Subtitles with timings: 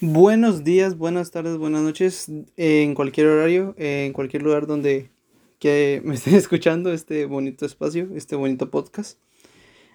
[0.00, 5.10] Buenos días, buenas tardes, buenas noches, eh, en cualquier horario, eh, en cualquier lugar donde
[5.58, 9.18] que me estén escuchando este bonito espacio, este bonito podcast.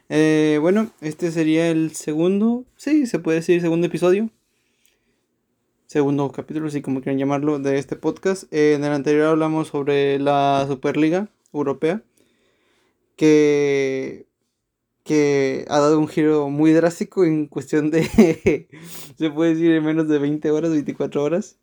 [0.10, 4.30] Eh, bueno, este sería el segundo, sí, se puede decir segundo episodio,
[5.86, 8.52] segundo capítulo, así como quieran llamarlo, de este podcast.
[8.52, 12.04] en el anterior hablamos sobre la Superliga Europea,
[13.16, 14.26] que
[15.04, 18.68] que ha dado un giro muy drástico en cuestión de,
[19.18, 21.58] se puede decir, en menos de 20 horas, 24 horas.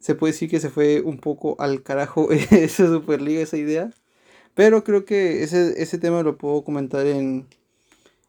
[0.00, 3.90] Se puede decir que se fue un poco al carajo esa Superliga, esa idea.
[4.54, 7.46] Pero creo que ese, ese tema lo puedo comentar en,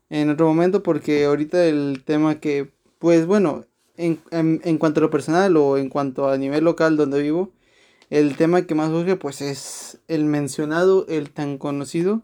[0.09, 2.69] en otro momento porque ahorita el tema que,
[2.99, 3.65] pues bueno,
[3.97, 7.51] en, en, en, cuanto a lo personal o en cuanto a nivel local donde vivo,
[8.09, 12.23] el tema que más surge pues es el mencionado, el tan conocido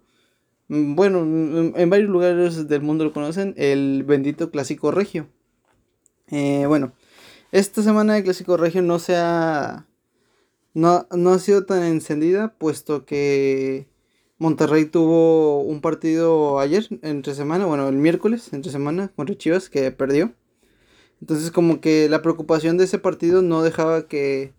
[0.70, 5.28] bueno, mm, en varios lugares del mundo lo conocen, el bendito clásico regio.
[6.30, 6.94] Eh, bueno,
[7.52, 9.88] esta semana el clásico regio no se ha,
[10.74, 13.88] no, no ha sido tan encendida, puesto que
[14.38, 19.92] Monterrey tuvo un partido ayer, entre semana, bueno, el miércoles, entre semana, contra Chivas, que
[19.92, 20.34] perdió.
[21.22, 24.54] Entonces como que la preocupación de ese partido no dejaba que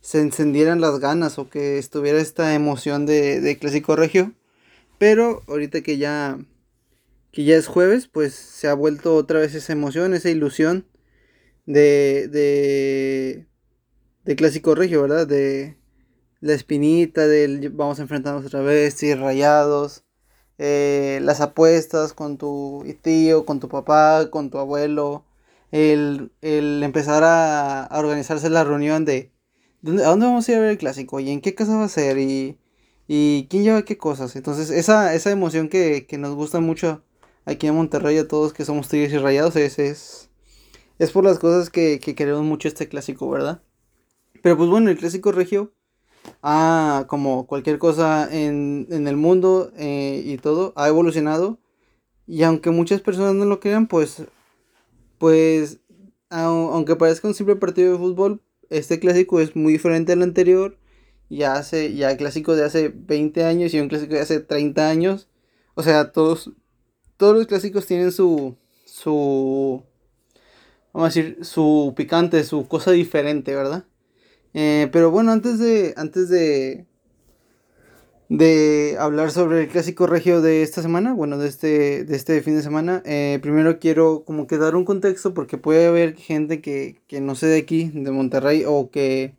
[0.00, 4.32] se encendieran las ganas o que estuviera esta emoción de, de clásico regio.
[4.98, 6.38] Pero ahorita que ya
[7.32, 10.86] que ya es jueves, pues se ha vuelto otra vez esa emoción, esa ilusión
[11.66, 13.46] de de
[14.24, 15.26] de clásico regio, ¿verdad?
[15.26, 15.78] De
[16.40, 20.04] la espinita del vamos a enfrentarnos otra vez, y rayados,
[20.58, 25.24] eh, las apuestas con tu tío, con tu papá, con tu abuelo,
[25.72, 29.32] el, el empezar a, a, organizarse la reunión de
[29.82, 31.20] ¿dónde, ¿a dónde vamos a ir a ver el clásico?
[31.20, 32.18] ¿Y en qué casa va a ser?
[32.18, 32.58] Y
[33.08, 34.36] y quién lleva qué cosas.
[34.36, 37.02] Entonces, esa, esa emoción que, nos gusta mucho
[37.46, 40.30] aquí en Monterrey a todos que somos tigres y rayados es, es,
[40.98, 43.62] es por las cosas que, queremos mucho este clásico, ¿verdad?
[44.42, 45.72] Pero pues bueno, el clásico regio,
[46.42, 51.58] ah, como cualquier cosa en, el mundo eh, y todo, ha evolucionado.
[52.26, 54.22] Y aunque muchas personas no lo crean, pues,
[55.16, 55.80] pues,
[56.28, 60.77] aunque parezca un simple partido de fútbol, este clásico es muy diferente al anterior
[61.30, 65.28] ya hace, ya clásico de hace 20 años y un clásico de hace 30 años.
[65.74, 66.52] O sea, todos,
[67.16, 69.82] todos los clásicos tienen su, su,
[70.92, 73.84] vamos a decir, su picante, su cosa diferente, ¿verdad?
[74.54, 76.86] Eh, pero bueno, antes de, antes de,
[78.28, 82.56] de hablar sobre el clásico regio de esta semana, bueno, de este, de este fin
[82.56, 87.00] de semana, eh, primero quiero como que dar un contexto porque puede haber gente que,
[87.06, 89.34] que no sé de aquí, de Monterrey, o que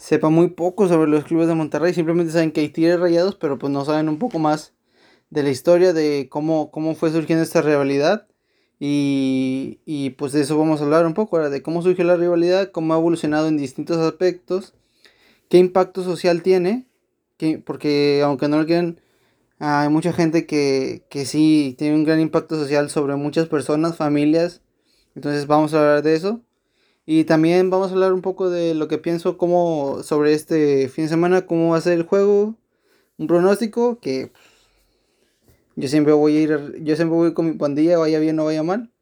[0.00, 1.92] sepa muy poco sobre los clubes de Monterrey.
[1.92, 4.72] Simplemente saben que hay Tigres Rayados, pero pues no saben un poco más
[5.28, 8.26] de la historia, de cómo, cómo fue surgiendo esta rivalidad.
[8.78, 12.16] Y, y pues de eso vamos a hablar un poco, ahora de cómo surgió la
[12.16, 14.72] rivalidad, cómo ha evolucionado en distintos aspectos,
[15.50, 16.86] qué impacto social tiene,
[17.36, 19.00] que, porque aunque no lo quieran,
[19.58, 24.62] hay mucha gente que, que sí tiene un gran impacto social sobre muchas personas, familias.
[25.14, 26.40] Entonces vamos a hablar de eso.
[27.12, 31.06] Y también vamos a hablar un poco de lo que pienso como sobre este fin
[31.06, 32.54] de semana, cómo va a ser el juego,
[33.18, 34.30] un pronóstico que
[35.74, 38.62] yo siempre voy a ir, yo siempre voy con mi pandilla, vaya bien o vaya
[38.62, 38.92] mal.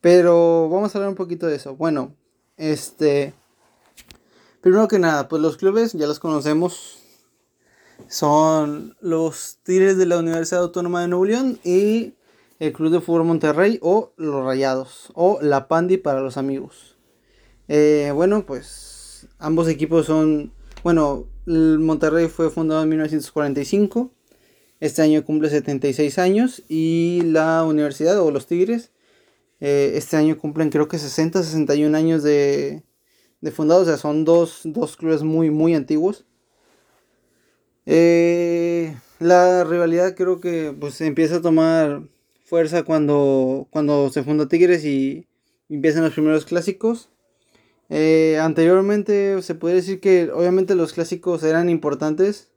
[0.00, 1.74] Pero vamos a hablar un poquito de eso.
[1.74, 2.14] Bueno,
[2.58, 3.34] este
[4.60, 7.00] primero que nada, pues los clubes ya los conocemos.
[8.06, 12.14] Son los Tigres de la Universidad Autónoma de Nuevo León y
[12.60, 16.91] el Club de Fútbol Monterrey o los Rayados o la Pandi para los amigos.
[17.68, 20.52] Eh, bueno, pues ambos equipos son,
[20.82, 24.12] bueno, el Monterrey fue fundado en 1945,
[24.80, 28.92] este año cumple 76 años y la universidad o los Tigres
[29.64, 32.82] eh, este año cumplen creo que 60, 61 años de,
[33.40, 36.26] de fundados, o sea, son dos, dos clubes muy, muy antiguos.
[37.86, 42.02] Eh, la rivalidad creo que pues empieza a tomar
[42.44, 45.28] fuerza cuando, cuando se funda Tigres y
[45.68, 47.11] empiezan los primeros clásicos.
[47.94, 52.50] Eh, anteriormente se puede decir que obviamente los clásicos eran importantes,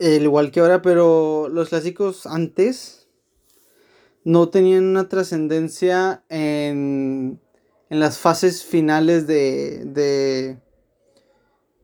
[0.00, 3.08] al igual que ahora, pero los clásicos antes
[4.24, 7.42] no tenían una trascendencia en,
[7.90, 10.58] en las fases finales de, de,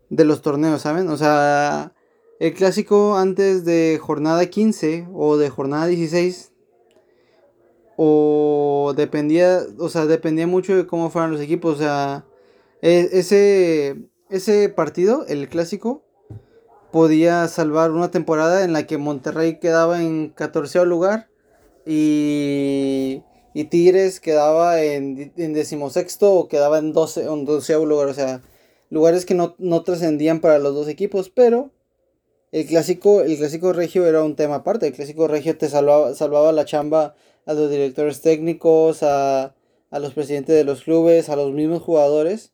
[0.08, 1.06] de los torneos, ¿saben?
[1.10, 1.92] O sea,
[2.40, 6.50] el clásico antes de jornada 15 o de jornada 16
[8.00, 12.24] o dependía, o sea, dependía mucho de cómo fueran los equipos, o sea,
[12.80, 13.96] e, ese,
[14.30, 16.04] ese partido, el clásico,
[16.92, 21.28] podía salvar una temporada en la que Monterrey quedaba en 14 lugar
[21.84, 28.06] y, y Tigres quedaba en, en decimosexto o quedaba en, 12, en doceavo lugar.
[28.06, 28.42] O sea,
[28.90, 31.72] lugares que no, no trascendían para los dos equipos, pero
[32.52, 34.86] el clásico, el clásico regio era un tema aparte.
[34.86, 37.16] El clásico regio te salvaba, salvaba la chamba
[37.48, 39.54] a los directores técnicos, a,
[39.90, 42.52] a los presidentes de los clubes, a los mismos jugadores.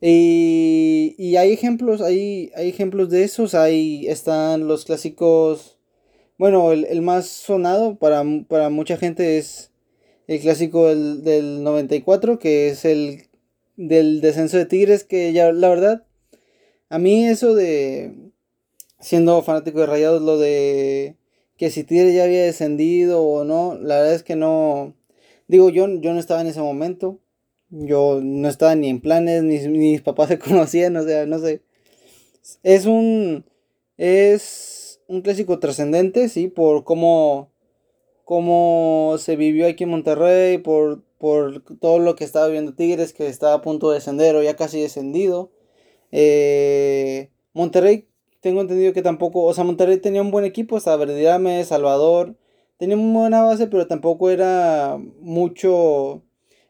[0.00, 3.54] Y, y hay ejemplos, hay, hay ejemplos de esos.
[3.54, 5.78] Ahí están los clásicos.
[6.36, 9.70] Bueno, el, el más sonado para, para, mucha gente es
[10.26, 13.28] el clásico del, del 94, que es el
[13.76, 16.06] del descenso de Tigres, que ya la verdad,
[16.88, 18.32] a mí eso de,
[18.98, 21.16] siendo fanático de Rayados, lo de
[21.56, 24.94] que si Tigres ya había descendido o no, la verdad es que no,
[25.48, 27.20] digo, yo, yo no estaba en ese momento,
[27.70, 31.62] yo no estaba ni en planes, ni, mis papás se conocían, o sea, no sé.
[32.62, 33.44] Es un,
[33.96, 37.50] es un clásico trascendente, sí, por cómo,
[38.24, 43.26] cómo se vivió aquí en Monterrey, por por todo lo que estaba viendo Tigres, que
[43.28, 45.50] estaba a punto de descender o ya casi descendido.
[46.12, 48.08] Eh, Monterrey,
[48.40, 52.36] tengo entendido que tampoco, o sea, Monterrey tenía un buen equipo, estaba Verdirame, Salvador,
[52.78, 56.22] tenía una buena base, pero tampoco era mucho,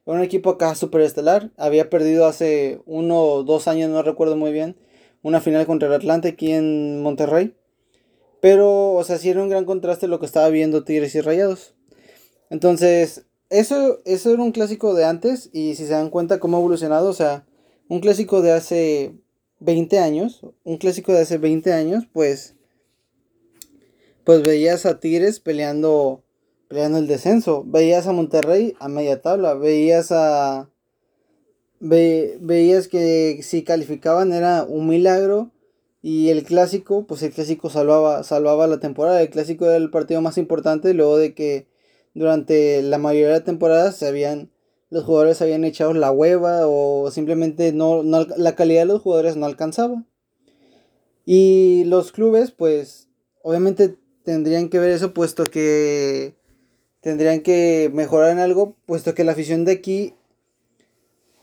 [0.04, 1.50] un equipo acá super estelar.
[1.56, 4.76] Había perdido hace uno o dos años, no recuerdo muy bien,
[5.22, 7.54] una final contra el Atlante aquí en Monterrey.
[8.40, 11.74] Pero, o sea, sí era un gran contraste lo que estaba viendo Tigres y Rayados.
[12.50, 16.60] Entonces, eso, eso era un clásico de antes y si se dan cuenta cómo ha
[16.60, 17.46] evolucionado, o sea,
[17.88, 19.14] un clásico de hace
[19.60, 22.54] 20 años, un clásico de hace 20 años, pues,
[24.24, 26.22] pues veías a Tigres peleando,
[26.68, 30.68] peleando el descenso, veías a Monterrey a media tabla, veías a,
[31.80, 35.52] veías que si calificaban era un milagro
[36.02, 40.20] y el clásico, pues el clásico salvaba, salvaba la temporada, el clásico era el partido
[40.20, 41.66] más importante luego de que
[42.14, 44.50] durante la mayoría de la temporada se habían
[44.90, 49.46] los jugadores habían echado la hueva o simplemente no, la calidad de los jugadores no
[49.46, 50.04] alcanzaba.
[51.24, 53.08] Y los clubes, pues,
[53.42, 56.36] obviamente tendrían que ver eso, puesto que
[57.00, 60.14] tendrían que mejorar en algo, puesto que la afición de aquí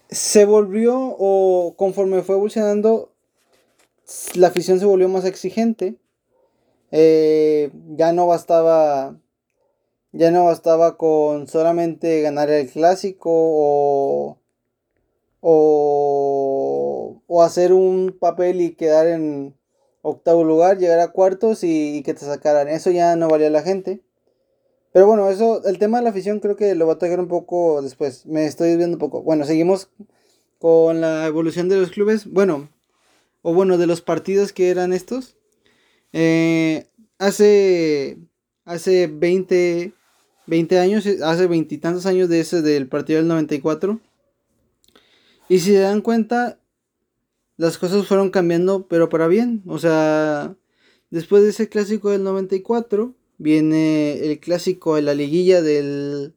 [0.10, 3.14] se volvió, o conforme fue evolucionando,
[4.36, 5.96] la afición se volvió más exigente.
[6.92, 9.18] Eh, ya no bastaba
[10.14, 14.38] ya no bastaba con solamente ganar el clásico o,
[15.42, 19.56] o, hacer un papel y quedar en
[20.02, 22.70] octavo lugar, llegar a cuartos y, que te sacaran.
[22.70, 24.02] Eso ya no valía la gente.
[24.94, 27.28] Pero bueno, eso, el tema de la afición creo que lo voy a tocar un
[27.28, 28.26] poco después.
[28.28, 29.24] Me estoy viendo un poco.
[29.24, 29.90] Bueno, seguimos
[30.60, 32.32] con la evolución de los clubes.
[32.32, 32.70] Bueno,
[33.42, 35.38] o bueno, de los partidos que eran estos.
[36.14, 36.88] Eh,
[37.18, 38.20] hace,
[38.66, 39.94] hace 20,
[40.48, 44.00] 20 años, eh, hace veintitantos años de ese del partido del 94.
[45.50, 46.60] Y si se dan cuenta,
[47.58, 49.64] las cosas fueron cambiando, pero para bien.
[49.68, 50.56] O sea,
[51.12, 56.34] después de ese clásico del 94, viene el clásico de la liguilla del...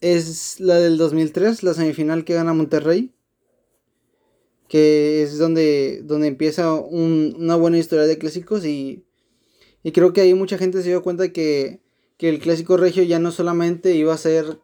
[0.00, 3.12] Es la del 2003, la semifinal que gana Monterrey.
[4.66, 9.04] Que es donde, donde empieza una buena historia de clásicos y,
[9.82, 11.80] y creo que ahí mucha gente se dio cuenta que
[12.20, 14.60] que el clásico regio ya no solamente iba a ser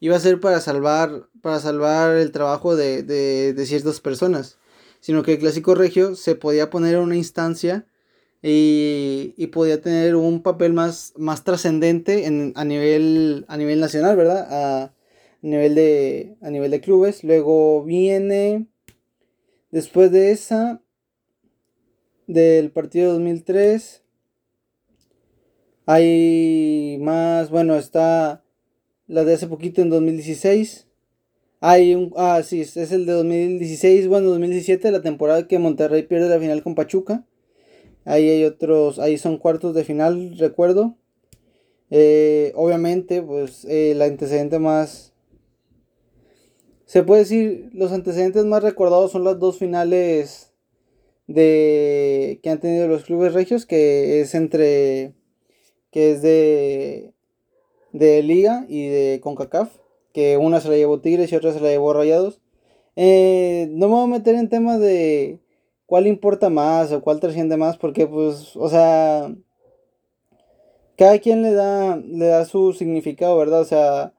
[0.00, 4.58] iba a ser para salvar para salvar el trabajo de, de, ciertas personas
[4.98, 7.86] sino que el clásico regio se podía poner en una instancia
[8.42, 12.26] y, y podía tener un papel más, más trascendente
[12.56, 14.92] a nivel a nivel nacional verdad a
[15.40, 17.22] nivel de a nivel de clubes.
[17.22, 18.66] Luego viene
[19.70, 20.82] después de esa
[22.26, 24.01] del partido 2003
[25.86, 28.44] hay más, bueno, está
[29.06, 30.86] la de hace poquito en 2016.
[31.60, 36.28] Hay un, ah, sí, es el de 2016, bueno, 2017, la temporada que Monterrey pierde
[36.28, 37.24] la final con Pachuca.
[38.04, 40.96] Ahí hay otros, ahí son cuartos de final, recuerdo.
[41.90, 45.12] Eh, obviamente, pues el antecedente más...
[46.86, 50.52] Se puede decir, los antecedentes más recordados son las dos finales
[51.26, 55.14] de que han tenido los clubes regios, que es entre
[55.92, 57.12] que es de,
[57.92, 59.70] de Liga y de CONCACAF,
[60.12, 62.40] que una se la llevó Tigres y otra se la llevó Rayados.
[62.96, 65.38] Eh, no me voy a meter en temas de
[65.86, 69.34] cuál importa más o cuál trasciende más, porque pues, o sea,
[70.96, 73.60] cada quien le da, le da su significado, ¿verdad?
[73.60, 74.14] O sea,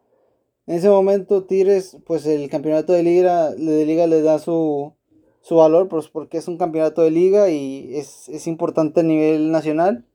[0.68, 4.94] en ese momento Tigres, pues el campeonato de liga, de liga le da su,
[5.42, 9.52] su valor, pues porque es un campeonato de liga y es, es importante a nivel
[9.52, 10.06] nacional.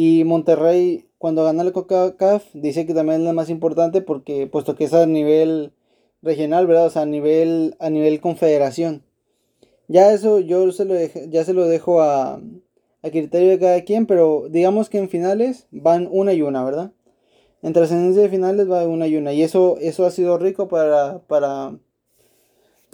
[0.00, 4.76] Y Monterrey, cuando gana el CONCACAF, dice que también es la más importante porque, puesto
[4.76, 5.72] que es a nivel
[6.22, 6.86] regional, ¿verdad?
[6.86, 9.02] O sea, a nivel, a nivel confederación.
[9.88, 10.94] Ya eso yo se lo
[11.28, 12.34] ya se lo dejo a,
[13.02, 16.92] a criterio de cada quien, pero digamos que en finales van una y una, ¿verdad?
[17.62, 19.32] En trascendencia de finales va una y una.
[19.32, 21.76] Y eso, eso ha sido rico para, para,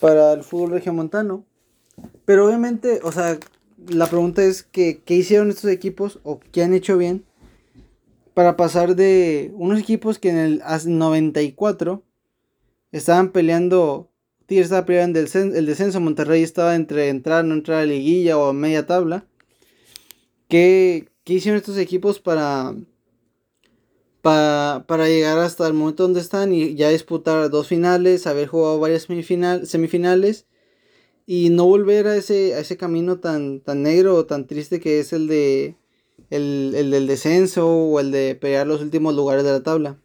[0.00, 1.44] para el fútbol regiomontano.
[2.24, 3.38] Pero obviamente, o sea,
[3.88, 7.24] la pregunta es que, ¿qué hicieron estos equipos o qué han hecho bien
[8.34, 12.02] para pasar de unos equipos que en el 94
[12.92, 14.10] estaban peleando,
[14.46, 18.36] Tigres estaba peleando el, el descenso, Monterrey estaba entre entrar, no entrar a la liguilla
[18.38, 19.26] o media tabla.
[20.48, 22.74] ¿Qué, ¿Qué, hicieron estos equipos para,
[24.20, 28.78] para, para llegar hasta el momento donde están y ya disputar dos finales, haber jugado
[28.78, 30.46] varias semifinales
[31.26, 35.00] y no volver a ese, a ese camino tan, tan negro o tan triste que
[35.00, 35.76] es el de
[36.30, 39.98] el, del descenso o el de pelear los últimos lugares de la tabla.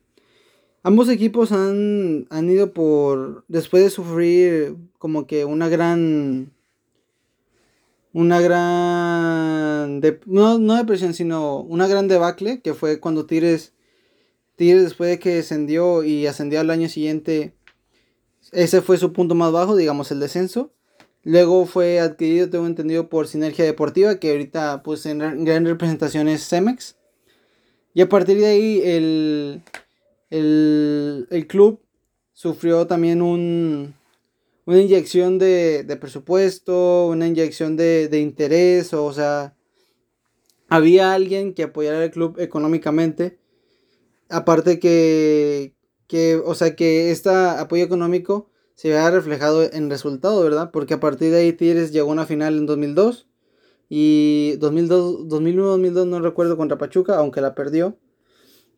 [0.84, 6.54] Ambos equipos han, han ido por, después de sufrir como que una gran,
[8.14, 13.74] una gran, no, no depresión, sino una gran debacle, que fue cuando Tigres,
[14.56, 17.54] Tigres después de que descendió y ascendió al año siguiente,
[18.54, 20.72] ese fue su punto más bajo, digamos, el descenso.
[21.24, 26.48] Luego fue adquirido, tengo entendido, por Sinergia Deportiva, que ahorita pues en gran representación es
[26.48, 26.96] Cemex.
[27.94, 29.62] Y a partir de ahí el,
[30.30, 31.82] el, club
[32.34, 33.96] sufrió también un,
[34.66, 39.56] una inyección de, presupuesto, una inyección de, de, interés, o sea,
[40.70, 43.40] había alguien que apoyara al club económicamente.
[44.30, 45.74] Aparte que,
[46.08, 50.71] que o sea, que este apoyo económico se vea reflejado en resultado, ¿verdad?
[50.71, 53.27] Porque a partir de ahí Tigres llegó a una final en 2002
[53.89, 57.98] y 2002, 2001-2002 no recuerdo contra Pachuca, aunque la perdió.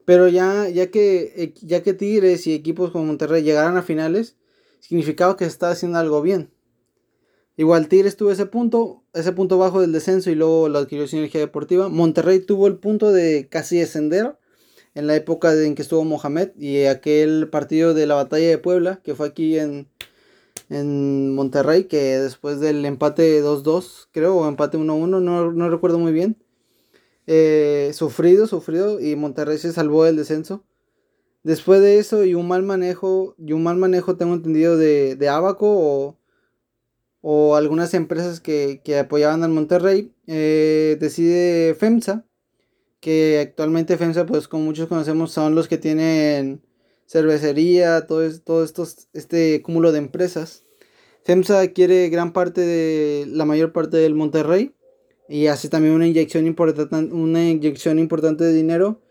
[0.03, 4.37] Pero ya, ya, que, ya que Tigres y equipos como Monterrey llegaran a finales,
[4.79, 6.49] significaba que se estaba haciendo algo bien.
[7.55, 11.41] Igual Tigres tuvo ese punto, ese punto bajo del descenso y luego lo adquirió Sinergia
[11.41, 11.89] Deportiva.
[11.89, 14.35] Monterrey tuvo el punto de casi descender
[14.93, 19.01] en la época en que estuvo Mohamed y aquel partido de la batalla de Puebla,
[19.03, 19.87] que fue aquí en,
[20.69, 26.37] en Monterrey, que después del empate 2-2, creo, o empate 1-1, no, recuerdo muy bien,
[27.27, 30.63] eh, sufrido, sufrido, y Monterrey se salvó del descenso.
[31.43, 35.29] Después de eso y un mal manejo, y un mal manejo tengo entendido de, de
[35.29, 36.17] Abaco
[37.21, 42.25] o, algunas empresas que, apoyaban al Monterrey, eh, decide FEMSA,
[43.01, 46.61] que actualmente FEMSA, pues como muchos conocemos, son los que tienen
[47.07, 50.63] cervecería, todo, estos, este cúmulo de empresas.
[51.25, 54.73] FEMSA quiere gran parte de la mayor parte del Monterrey
[55.27, 59.01] y hace también una inyección importante, una inyección importante de dinero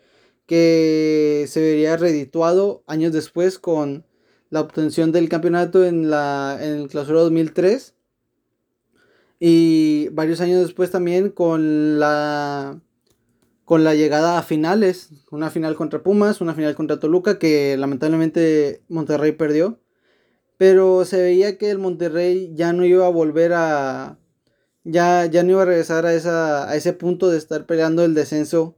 [0.47, 4.07] que se vería redituado años después con
[4.51, 7.95] la obtención del campeonato en la en el clausura 2003
[9.39, 12.81] y varios años después también con la
[13.71, 18.83] con la llegada a finales, una final contra Pumas, una final contra Toluca, que lamentablemente
[18.89, 19.79] Monterrey perdió.
[20.57, 24.19] Pero se veía que el Monterrey ya no iba a volver a.
[24.83, 28.13] Ya, ya no iba a regresar a, esa, a ese punto de estar peleando el
[28.13, 28.77] descenso.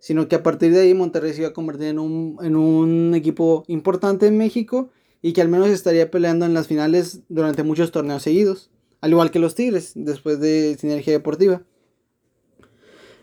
[0.00, 3.14] Sino que a partir de ahí Monterrey se iba a convertir en un, en un
[3.14, 4.90] equipo importante en México.
[5.22, 8.70] Y que al menos estaría peleando en las finales durante muchos torneos seguidos.
[9.00, 11.62] Al igual que los Tigres, después de Sinergia Deportiva.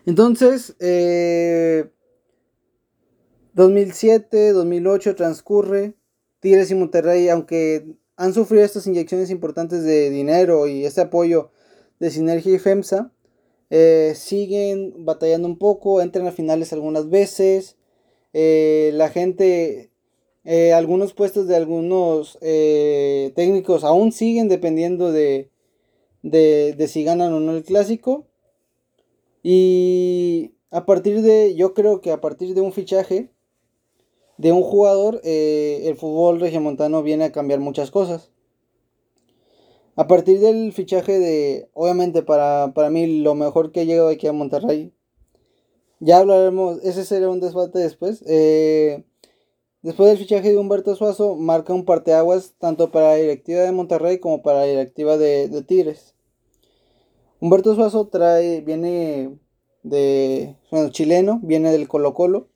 [0.05, 0.75] Entonces,
[3.53, 5.93] 2007, eh, 2008 transcurre.
[6.41, 11.51] Tigres y Monterrey, aunque han sufrido estas inyecciones importantes de dinero y este apoyo
[11.99, 13.13] de Sinergia y FEMSA,
[13.69, 17.77] eh, siguen batallando un poco, entran a finales algunas veces.
[18.33, 19.89] Eh, la gente,
[20.73, 25.49] algunos puestos de algunos técnicos aún siguen dependiendo de,
[26.23, 28.27] de si ganan o no el clásico.
[29.43, 33.29] Y a partir de, yo creo que a partir de un fichaje
[34.37, 38.31] de un jugador, eh, el fútbol regiomontano viene a cambiar muchas cosas.
[39.95, 44.33] A partir del fichaje de, obviamente para, mí lo mejor que ha llegado aquí a
[44.33, 44.91] Monterrey,
[45.99, 48.23] ya hablaremos, ese será un debate después.
[48.27, 49.03] Eh,
[49.83, 54.19] después del fichaje de Humberto Suazo, marca un parteaguas tanto para la directiva de Monterrey
[54.19, 56.12] como para la directiva de, de Tigres.
[57.43, 59.37] Humberto Suazo trae, viene
[59.83, 62.47] de, bueno, chileno, viene del Colo Colo,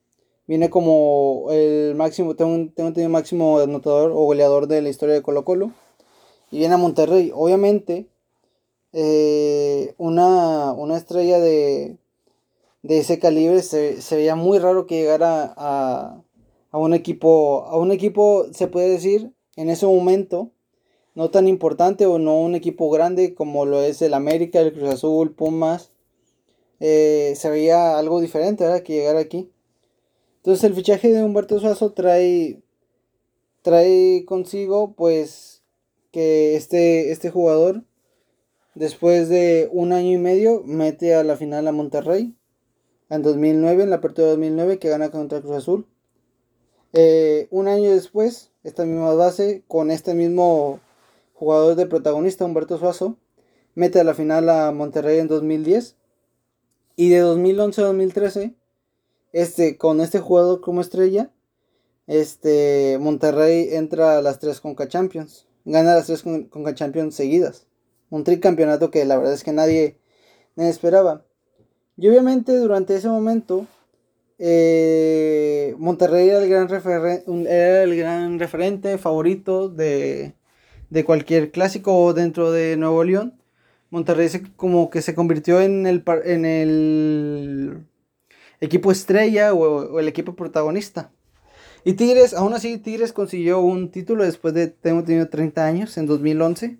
[0.48, 5.22] viene como el máximo, tengo, tengo entendido máximo anotador o goleador de la historia de
[5.22, 5.74] Colo Colo,
[6.52, 7.34] y viene a Monterrey.
[7.36, 8.08] Obviamente,
[8.94, 11.98] eh, una, una, estrella de,
[12.82, 16.24] de ese calibre se, veía muy raro que llegara a,
[16.72, 20.54] a, un equipo, a un equipo, se puede decir, en ese momento,
[21.18, 24.92] no tan importante o no un equipo grande como lo es el América, el Cruz
[24.92, 25.90] Azul, Pumas.
[26.80, 28.84] Eh, se veía algo diferente, ¿verdad?
[28.84, 29.52] Que llegara aquí.
[30.36, 32.62] Entonces el fichaje de Humberto Suazo trae,
[33.64, 35.64] trae consigo pues
[36.12, 37.82] que este, este jugador
[38.76, 42.36] después de un año y medio mete a la final a Monterrey
[43.10, 45.88] en 2009, en la apertura de 2009 que gana contra Cruz Azul.
[46.94, 50.80] Eh, un año después, esta misma base con este mismo
[51.38, 53.16] jugador de protagonista, Humberto Suazo,
[53.76, 55.96] mete a la final a Monterrey en 2010.
[56.96, 58.56] Y de 2011 a 2013,
[59.34, 61.30] este, con este jugador como estrella,
[62.08, 65.46] este, Monterrey entra a las tres Conca Champions.
[65.64, 67.68] Gana las tres Conca Champions seguidas.
[68.10, 70.00] Un tricampeonato que la verdad es que nadie,
[70.56, 71.24] esperaba.
[71.98, 73.68] Y obviamente durante ese momento,
[74.40, 76.68] eh, Monterrey era el, gran
[77.46, 80.34] era el gran referente favorito de,
[80.90, 83.42] de cualquier clásico dentro de Nuevo León.
[83.90, 87.88] Monterrey se, como que se convirtió en el, en el
[88.60, 91.12] equipo estrella o, el equipo protagonista.
[91.84, 96.06] Y Tigres, aún así, Tigres consiguió un título después de, tengo tenido 30 años, en
[96.06, 96.78] 2011.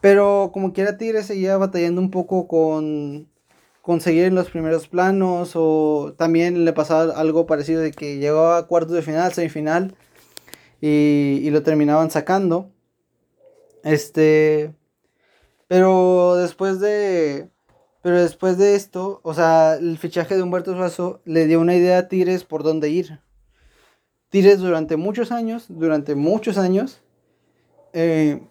[0.00, 3.28] Pero como quiera, Tigres seguía batallando un poco con
[3.82, 8.66] conseguir en los primeros planos o también le pasaba algo parecido de que llegaba a
[8.66, 9.94] cuartos de final, semifinal
[10.80, 12.70] y, y lo terminaban sacando.
[13.82, 14.74] Este.
[15.68, 17.50] Pero después de.
[18.02, 21.98] Pero después de esto, o sea, el fichaje de Humberto Suazo le dio una idea
[21.98, 23.20] a Tigres por dónde ir.
[24.28, 27.00] Tigres durante muchos años, durante muchos años,
[27.92, 28.42] eh,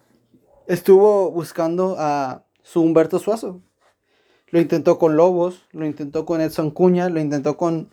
[0.66, 3.60] estuvo buscando a su Humberto Suazo.
[4.48, 7.90] Lo intentó con Lobos, lo intentó con Edson Cuña, lo intentó con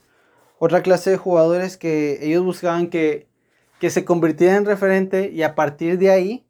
[0.60, 3.28] otra clase de jugadores que ellos buscaban que,
[3.80, 6.49] que se convirtieran en referente y a partir de ahí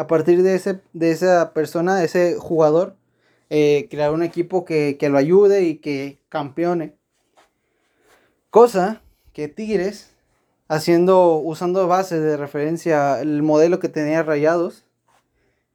[0.00, 2.96] a partir de, ese, de esa persona, de ese jugador,
[3.50, 6.96] eh, crear un equipo que, lo ayude y que campeone.
[8.48, 9.02] Cosa
[9.34, 10.12] que Tigres,
[10.68, 14.86] haciendo, usando base de referencia el modelo que tenía Rayados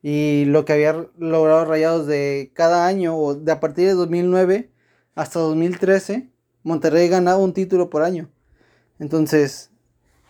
[0.01, 4.71] y lo que había logrado Rayados de cada año, o de a partir de 2009
[5.13, 6.31] hasta 2013,
[6.63, 8.27] Monterrey ganaba un título por año.
[8.97, 9.69] Entonces,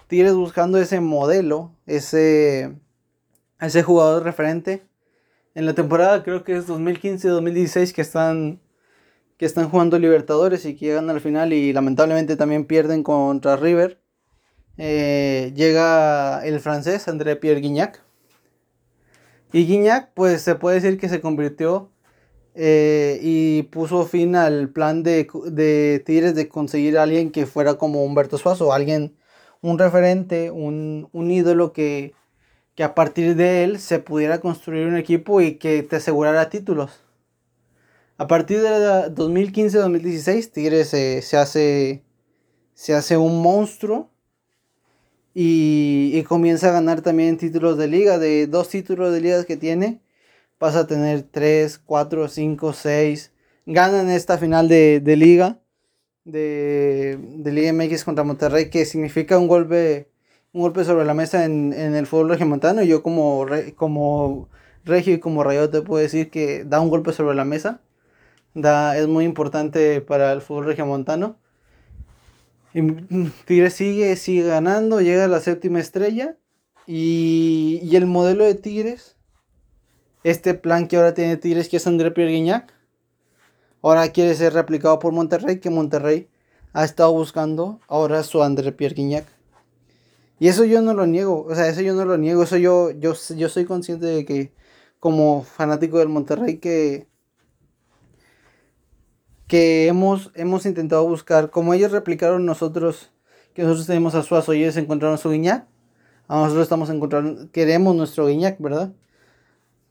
[0.08, 2.76] Tigres buscando ese modelo, ese
[3.60, 4.84] ese jugador referente.
[5.54, 8.60] En la temporada creo que es 2015-2016 que están,
[9.38, 14.02] que están jugando Libertadores y que llegan al final y lamentablemente también pierden contra River.
[14.78, 18.04] Eh, llega el francés André Pierre Guignac.
[19.54, 21.92] Y Guignac pues se puede decir que se convirtió
[22.56, 27.76] eh, y puso fin al plan de, de Tigres de conseguir a alguien que fuera
[27.76, 29.16] como Humberto Suazo, alguien,
[29.62, 32.14] un referente, un, un ídolo que
[32.76, 37.02] que a partir de él se pudiera construir un equipo y que te asegurara títulos.
[38.18, 42.04] A partir de 2015-2016, Tigres se, hace,
[42.74, 44.10] se hace un monstruo
[45.34, 48.18] y, comienza a ganar también títulos de liga.
[48.18, 50.02] De dos títulos de liga que tiene,
[50.58, 53.32] pasa a tener 3, 4, 5, 6.
[53.66, 55.60] Ganan esta final de, liga,
[56.24, 60.08] de, de Liga MX contra Monterrey, que significa un golpe
[60.56, 62.82] un golpe sobre la mesa en, el fútbol regiomontano.
[62.82, 64.48] Yo como, como
[64.86, 67.82] regio y como rayo te puedo decir que da un golpe sobre la mesa.
[68.54, 71.38] Da, es muy importante para el fútbol regiomontano.
[72.74, 72.84] Y
[73.46, 76.38] Tigres sigue, sigue ganando, llega a la séptima estrella.
[76.88, 79.18] Y, y, el modelo de Tigres,
[80.24, 82.74] este plan que ahora tiene Tigres, que es André Pierre Guignac,
[83.82, 86.30] ahora quiere ser replicado por Monterrey, que Monterrey
[86.72, 89.35] ha estado buscando ahora su André Pierre Guignac.
[90.40, 92.92] Y eso yo no lo niego, o sea, eso yo no lo niego, eso yo,
[92.92, 94.52] yo, yo soy consciente de que
[95.00, 97.08] como fanático del Monterrey que,
[99.48, 103.12] que hemos, hemos intentado buscar, como ellos replicaron nosotros,
[103.54, 105.68] que nosotros tenemos a Suazo y ellos encontraron su Guiñac,
[106.28, 108.94] a nosotros estamos encontrando, queremos nuestro Guiñac, ¿verdad?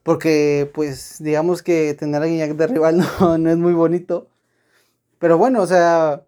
[0.02, 4.28] Porque pues digamos que tener a Guiñac de rival no, no es muy bonito.
[5.18, 6.26] Pero bueno, o sea,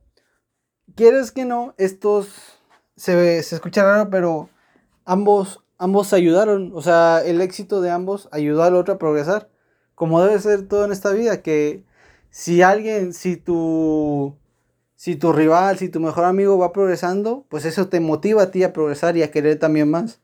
[0.94, 2.55] quieres que no, estos
[2.96, 4.50] se, se escucha raro, pero
[5.04, 6.72] ambos, ambos ayudaron.
[6.74, 9.48] O sea, el éxito de ambos ayudó al otro a progresar.
[9.94, 11.84] Como debe ser todo en esta vida, que
[12.30, 14.36] si alguien, si tu,
[14.94, 18.62] si tu rival, si tu mejor amigo va progresando, pues eso te motiva a ti
[18.62, 20.20] a progresar y a querer también más.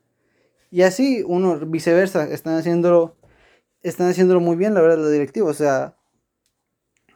[0.69, 3.15] Y así, uno, viceversa, están haciéndolo,
[3.81, 5.51] están haciéndolo muy bien, la verdad, los directivos.
[5.51, 5.95] O sea,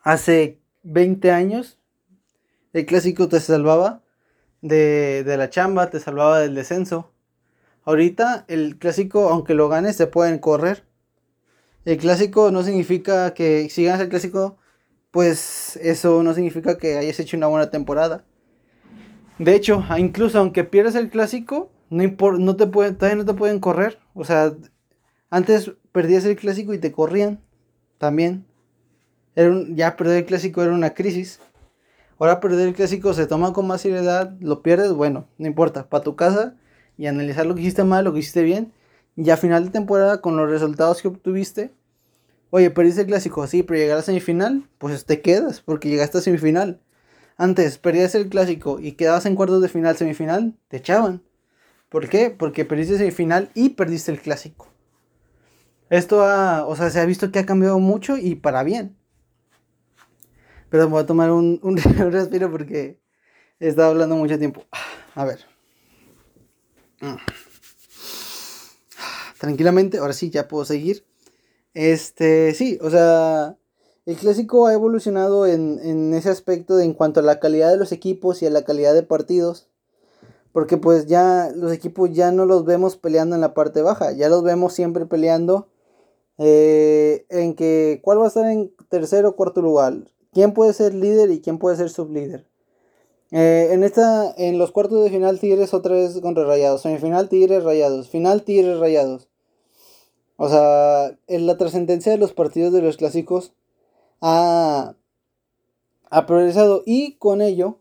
[0.04, 1.80] hace 20 años,
[2.74, 4.02] el clásico te salvaba
[4.62, 7.12] de, de la chamba, te salvaba del descenso.
[7.84, 10.84] Ahorita el clásico, aunque lo ganes, te pueden correr.
[11.86, 14.58] El clásico no significa que si ganas el clásico,
[15.12, 18.26] pues eso no significa que hayas hecho una buena temporada.
[19.40, 22.04] De hecho, incluso aunque pierdas el clásico, no,
[22.38, 24.00] no te pueden, todavía no te pueden correr.
[24.14, 24.54] O sea,
[25.30, 27.40] antes perdías el clásico y te corrían
[27.98, 28.46] también.
[29.36, 31.40] Era ya perder el clásico era una crisis.
[32.20, 36.04] Ahora perder el clásico se toma con más seriedad, lo pierdes, bueno, no importa, para
[36.04, 36.56] tu casa
[36.98, 38.74] y analizar lo que hiciste mal, lo que hiciste bien.
[39.16, 41.72] Y a final de temporada, con los resultados que obtuviste,
[42.50, 46.18] oye, perdiste el clásico, sí, pero llegar a la semifinal, pues te quedas, porque llegaste
[46.18, 46.82] a semifinal.
[47.38, 51.22] Antes, perdías el clásico y quedabas en cuartos de final, semifinal, te echaban.
[51.90, 52.32] ¿Por qué?
[52.32, 54.68] Porque perdiste semifinal y perdiste el clásico.
[55.90, 58.97] Esto ha, o sea, se ha visto que ha cambiado mucho y para bien.
[60.70, 61.78] Pero me voy a tomar un, un
[62.12, 63.00] respiro porque
[63.60, 64.64] he estado hablando mucho tiempo.
[65.16, 65.40] A ver.
[69.40, 71.06] Tranquilamente, ahora sí, ya puedo seguir.
[71.74, 73.58] Este, sí, o sea,
[74.06, 77.78] el clásico ha evolucionado en, en ese aspecto de, en cuanto a la calidad de
[77.78, 79.70] los equipos y a la calidad de partidos.
[80.52, 84.28] Porque pues ya los equipos ya no los vemos peleando en la parte baja, ya
[84.28, 85.68] los vemos siempre peleando
[86.40, 89.94] eh, en que cuál va a estar en tercero o cuarto lugar,
[90.38, 92.46] quién puede ser líder y quién puede ser sublíder.
[93.32, 97.64] Eh, en esta, en los cuartos de final Tigres otra vez contra Rayados, semifinal Tigres
[97.64, 99.30] Rayados, final Tigres Rayados.
[100.36, 103.54] O sea, en la trascendencia de los partidos de los clásicos
[104.22, 104.94] ha,
[106.12, 107.80] ha progresado y con ello,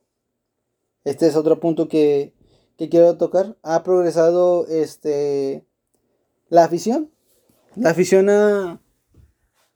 [1.05, 2.33] este es otro punto que,
[2.79, 5.67] que quiero tocar, ha progresado este,
[6.49, 7.11] la afición.
[7.75, 8.81] La afición ha,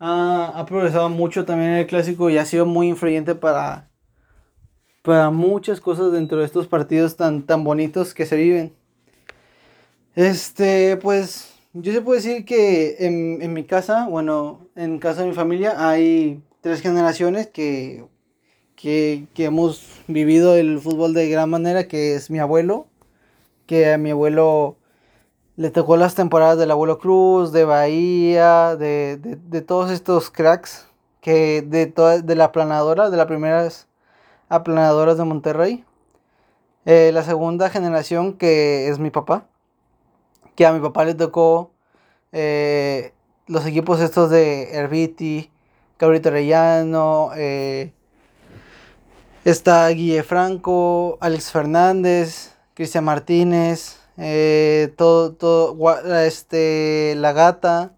[0.00, 3.90] ha, progresado mucho también en el clásico y ha sido muy influyente para,
[5.02, 8.72] para muchas cosas dentro de estos partidos tan, tan bonitos que se viven.
[10.16, 15.28] Este, pues, yo se puedo decir que en, en mi casa, bueno, en casa de
[15.28, 18.06] mi familia hay tres generaciones que,
[18.74, 22.86] que, que hemos vivido el fútbol de gran manera, que es mi abuelo,
[23.66, 24.79] que a mi abuelo
[25.60, 30.88] le tocó las temporadas del Abuelo Cruz, de Bahía, de, de, todos estos cracks,
[31.20, 31.92] que de,
[32.22, 33.86] de la aplanadora, de las primeras
[34.48, 35.84] aplanadoras de Monterrey.
[36.86, 39.44] Eh, la segunda generación que es mi papá,
[40.56, 41.72] que a mi papá le tocó
[42.32, 43.12] eh,
[43.46, 45.50] los equipos estos de Herbiti,
[45.98, 47.92] Cabrito Rellano, eh,
[49.44, 55.74] está Guille Franco, Alex Fernández, Cristian Martínez, eh, todo, todo,
[56.18, 57.92] este, la gata,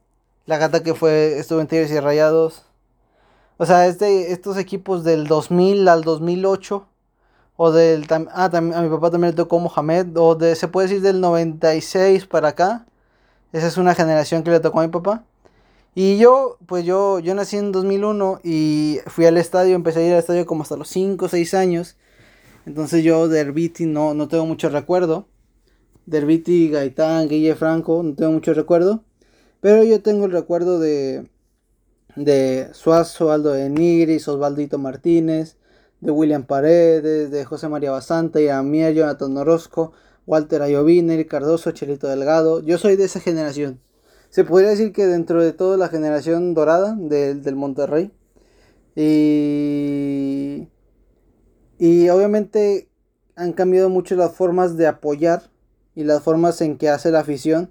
[0.46, 2.62] la gata que fue, estuvo en Tigres y Rayados.
[3.56, 6.86] O sea, este, estos equipos del 2000 al 2008,
[7.56, 10.86] o del, ah, también, a mi papá también le tocó Mohamed, o de, se puede
[10.86, 12.86] decir del 96 para acá.
[13.52, 15.24] Esa es una generación que le tocó a mi papá.
[15.94, 20.12] Y yo, pues yo, yo nací en 2001 y fui al estadio, empecé a ir
[20.12, 21.96] al estadio como hasta los 5 o 6 años.
[22.64, 25.26] Entonces yo de Herbiti no, no tengo mucho recuerdo.
[26.06, 29.04] Derbiti, Gaitán, Guille Franco, no tengo mucho recuerdo.
[29.60, 31.28] Pero yo tengo el recuerdo de,
[32.16, 35.56] de Suazo, Aldo de Nigris, Osvaldito Martínez,
[36.00, 39.92] de William Paredes, de José María Basanta, Mier, Jonathan Orozco,
[40.26, 42.60] Walter Ayovine, Cardoso, Chelito Delgado.
[42.60, 43.80] Yo soy de esa generación.
[44.30, 48.10] Se podría decir que dentro de toda la generación dorada del Monterrey.
[48.96, 50.68] Y,
[51.78, 52.88] y obviamente
[53.36, 55.51] han cambiado mucho las formas de apoyar
[55.94, 57.70] y las formas en que hace la afición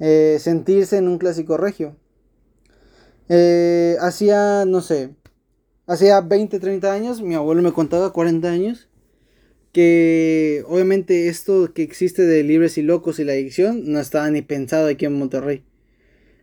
[0.00, 1.96] eh, sentirse en un clásico regio.
[3.28, 5.10] Eh, hacía, no sé,
[5.86, 8.88] hacía 20, 30 años, mi abuelo me contaba 40 años,
[9.72, 14.42] que obviamente esto que existe de libres y locos y la adicción no estaba ni
[14.42, 15.64] pensado aquí en Monterrey.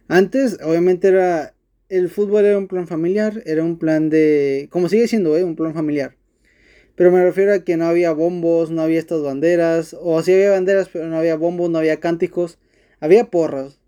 [0.08, 1.56] Antes, obviamente era,
[1.90, 5.44] el fútbol era un plan familiar, era un plan de, como sigue siendo, ¿eh?
[5.44, 6.16] un plan familiar.
[6.96, 10.52] Pero me refiero a que no había bombos, no había estas banderas, o sí había
[10.52, 12.58] banderas, pero no había bombos, no había cánticos,
[13.02, 13.80] había porras,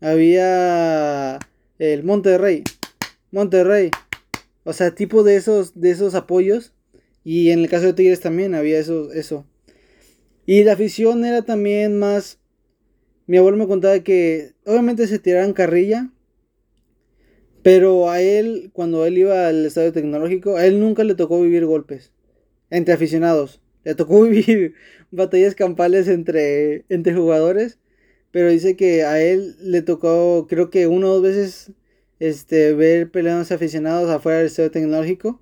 [0.00, 1.38] había
[1.78, 2.64] el Monterrey,
[3.30, 3.90] Monterrey,
[4.64, 6.74] o sea, tipo de esos, de esos apoyos,
[7.22, 9.46] y en el caso de Tigres también había eso, eso.
[10.44, 12.40] Y la afición era también más,
[13.28, 16.10] mi abuelo me contaba que obviamente se tiraban carrilla,
[17.62, 21.64] pero a él, cuando él iba al estadio tecnológico, a él nunca le tocó vivir
[21.66, 22.10] golpes
[22.72, 23.60] entre aficionados.
[23.84, 24.74] Le tocó vivir
[25.12, 27.78] batallas campales entre, entre jugadores,
[28.32, 31.72] pero dice que a él le tocó, creo que una o dos veces,
[32.18, 35.40] este, ver peleas aficionados afuera del estadio tecnológico.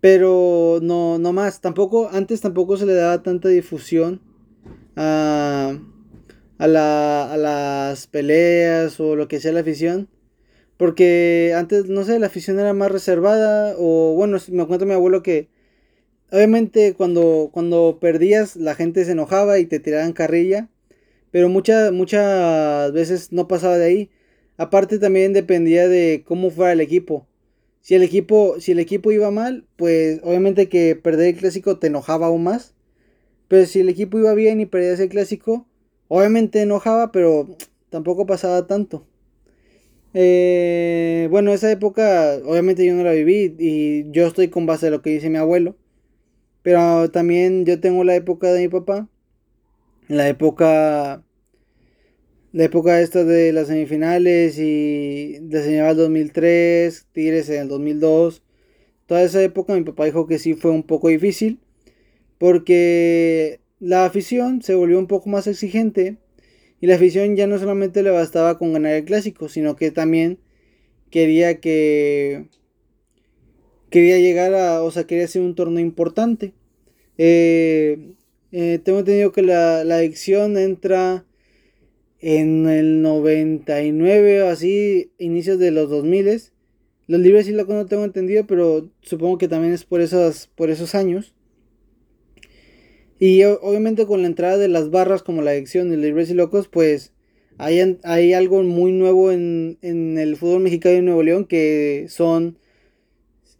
[0.00, 1.60] Pero no, no más.
[1.60, 4.20] Tampoco, antes tampoco se le daba tanta difusión
[4.94, 5.78] a,
[6.58, 10.08] a, la, a las peleas o lo que sea la afición.
[10.76, 13.74] Porque antes, no sé, la afición era más reservada.
[13.78, 15.48] O bueno, me cuenta mi abuelo que
[16.30, 20.68] obviamente cuando, cuando perdías la gente se enojaba y te tiraban carrilla.
[21.30, 24.10] Pero muchas muchas veces no pasaba de ahí.
[24.56, 27.26] Aparte también dependía de cómo fuera el equipo.
[27.82, 31.88] Si el equipo, si el equipo iba mal, pues obviamente que perder el clásico te
[31.88, 32.74] enojaba aún más.
[33.48, 35.66] Pero si el equipo iba bien y perdías el clásico,
[36.08, 37.56] obviamente enojaba, pero
[37.90, 39.06] tampoco pasaba tanto.
[40.14, 44.90] Eh, bueno, esa época obviamente yo no la viví y yo estoy con base a
[44.90, 45.76] lo que dice mi abuelo.
[46.66, 49.08] Pero también yo tengo la época de mi papá.
[50.08, 51.22] La época
[52.50, 58.42] la época esta de las semifinales y de señal 2003, Tigres en el 2002,
[59.06, 61.60] toda esa época mi papá dijo que sí fue un poco difícil
[62.36, 66.16] porque la afición se volvió un poco más exigente
[66.80, 70.40] y la afición ya no solamente le bastaba con ganar el clásico, sino que también
[71.10, 72.48] quería que
[73.96, 76.52] quería llegar a, o sea, quería hacer un torneo importante.
[77.16, 78.12] Eh,
[78.52, 81.24] eh, tengo entendido que la, la adicción entra
[82.20, 86.42] en el 99 o así, inicios de los 2000.
[87.06, 90.68] Los libres y locos no tengo entendido, pero supongo que también es por esos, por
[90.68, 91.34] esos años.
[93.18, 96.68] Y obviamente con la entrada de las barras como la adicción de libres y locos,
[96.68, 97.14] pues
[97.56, 102.58] hay, hay algo muy nuevo en, en, el fútbol mexicano de Nuevo León que son,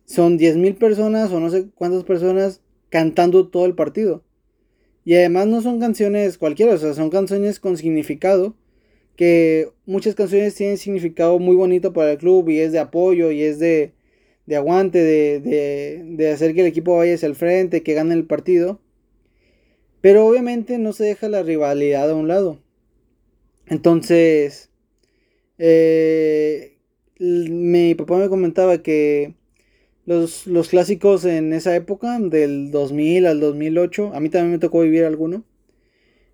[0.07, 4.25] son 10.000 personas o no sé cuántas personas cantando todo el partido.
[5.05, 8.57] Y además no son canciones cualquiera, o sea, son canciones con significado.
[9.17, 13.43] Que muchas canciones tienen significado muy bonito para el club y es de apoyo y
[13.43, 13.95] es de,
[14.47, 18.15] de aguante, de, de, de hacer que el equipo vaya hacia el frente, que gane
[18.15, 18.81] el partido.
[20.03, 22.61] Pero obviamente no se deja la rivalidad a un lado.
[23.67, 24.71] Entonces,
[25.59, 26.77] eh,
[27.19, 29.35] mi papá me comentaba que
[30.07, 35.05] los, clásicos en esa época, del 2000 al 2008, a mí también me tocó vivir
[35.05, 35.45] alguno.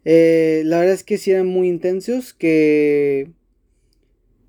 [0.04, 3.30] Eh, la verdad es que sí eran muy intensos, que,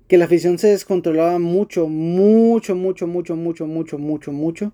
[0.08, 4.72] que la afición se descontrolaba mucho, mucho, mucho, mucho, mucho, mucho, mucho, mucho.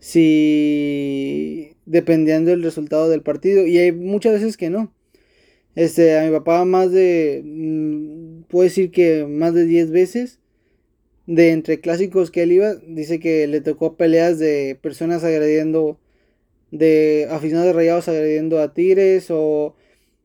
[0.00, 3.66] Si dependiendo del resultado del partido.
[3.66, 4.92] Y hay muchas veces que no.
[5.74, 10.40] Este, a mi papá más de, mm, puedo decir que más de 10 veces
[11.28, 16.00] de entre clásicos que él iba, dice que le tocó peleas de personas agrediendo,
[16.70, 19.76] de aficionados de rayados agrediendo a Tigres o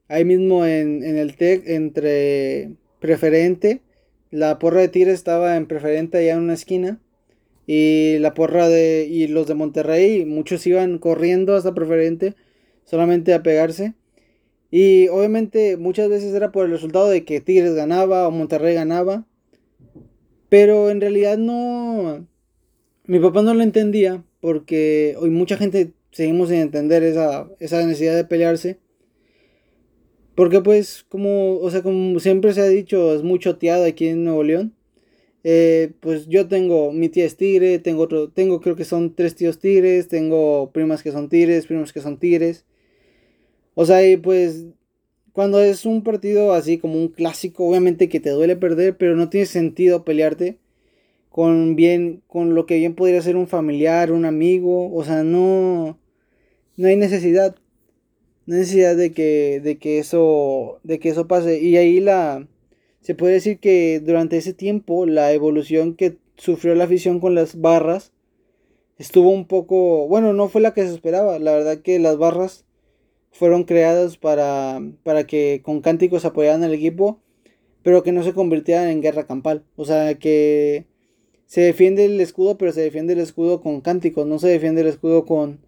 [0.07, 3.81] ahí mismo en, el TEC entre preferente,
[4.31, 7.01] la porra de Tigres estaba en preferente allá en una esquina
[7.67, 12.33] y la porra de y los de Monterrey, muchos iban corriendo hasta preferente
[12.85, 13.93] solamente a pegarse.
[14.71, 19.25] Y obviamente muchas veces era por el resultado de que Tigres ganaba o Monterrey ganaba.
[20.53, 22.27] Pero en realidad no.
[23.05, 28.15] Mi papá no lo entendía porque hoy mucha gente seguimos sin entender esa, esa necesidad
[28.15, 28.77] de pelearse.
[30.35, 34.25] Porque pues como, o sea, como siempre se ha dicho, es muy choteado aquí en
[34.25, 34.75] Nuevo León.
[35.43, 39.33] Eh, pues yo tengo, mi tía es tigre, tengo otro, tengo creo que son tres
[39.33, 42.63] tíos tigres, tengo primas que son tigres, primos que son tigres.
[43.73, 44.67] O sea, y pues
[45.33, 49.29] cuando es un partido así como un clásico, obviamente que te duele perder, pero no
[49.29, 50.59] tiene sentido pelearte
[51.29, 55.97] con bien, con lo que bien podría ser un familiar, un amigo, o sea, no,
[56.77, 57.55] no hay necesidad,
[58.45, 61.59] no hay necesidad de que, de que eso, de que eso pase.
[61.59, 62.47] Y ahí la,
[63.01, 67.59] se puede decir que durante ese tiempo la evolución que sufrió la afición con las
[67.59, 68.13] barras
[68.99, 72.65] estuvo un poco, bueno, no fue la que se esperaba, la verdad que las barras
[73.33, 77.19] fueron creadas para, para que con cánticos apoyaran al equipo,
[77.81, 79.65] pero que no se convirtieran en guerra campal.
[79.75, 80.85] O sea, que
[81.45, 84.87] se defiende el escudo, pero se defiende el escudo con cánticos, no se defiende el
[84.87, 85.59] escudo con,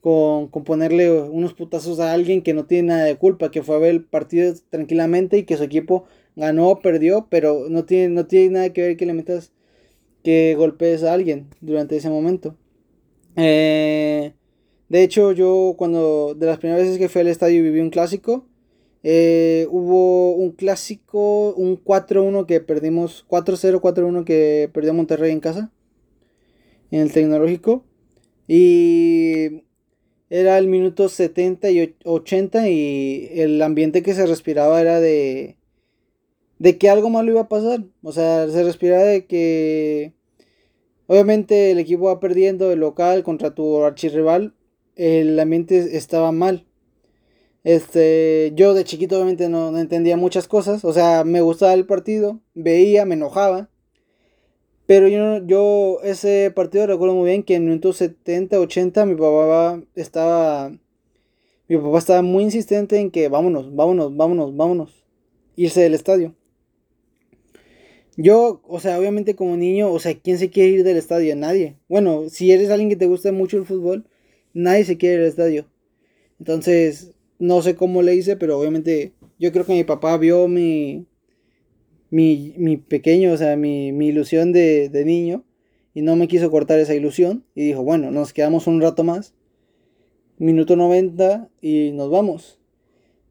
[0.00, 3.76] con, con, ponerle unos putazos a alguien que no tiene nada de culpa, que fue
[3.76, 8.08] a ver el partido tranquilamente y que su equipo ganó o perdió, pero no tiene,
[8.08, 9.52] no tiene nada que ver que le metas,
[10.22, 12.56] que golpees a alguien durante ese momento.
[13.36, 14.32] Eh,
[14.88, 18.46] de hecho, yo cuando de las primeras veces que fui al estadio viví un clásico,
[19.02, 25.72] eh, hubo un clásico, un 4-1 que perdimos, 4-0, 4-1 que perdió Monterrey en casa,
[26.90, 27.84] en el tecnológico.
[28.46, 29.64] Y
[30.30, 35.56] era el minuto 70 y 80 y el ambiente que se respiraba era de,
[36.58, 37.84] de que algo malo iba a pasar.
[38.02, 40.14] O sea, se respiraba de que
[41.06, 44.54] Obviamente el equipo va perdiendo el local contra tu archirrival,
[44.96, 46.66] el ambiente estaba mal.
[47.64, 52.40] Este, yo de chiquito obviamente no, entendía muchas cosas, o sea, me gustaba el partido,
[52.54, 53.70] veía, me enojaba.
[54.86, 59.82] Pero yo, yo ese partido recuerdo muy bien que en minutos 70, 80 mi papá
[59.94, 60.72] estaba
[61.66, 65.04] mi papá estaba muy insistente en que vámonos, vámonos, vámonos, vámonos.
[65.56, 66.34] Irse del estadio.
[68.16, 71.34] Yo, o sea, obviamente como niño, o sea, ¿quién se quiere ir del estadio?
[71.36, 71.76] Nadie.
[71.88, 74.06] Bueno, si eres alguien que te gusta mucho el fútbol,
[74.54, 75.66] nadie se quiere ir del estadio.
[76.38, 81.06] Entonces, no sé cómo le hice, pero obviamente yo creo que mi papá vio mi,
[82.10, 85.44] mi, mi pequeño, o sea, mi, mi ilusión de, de niño
[85.92, 89.34] y no me quiso cortar esa ilusión y dijo, bueno, nos quedamos un rato más,
[90.38, 92.58] minuto 90 y nos vamos.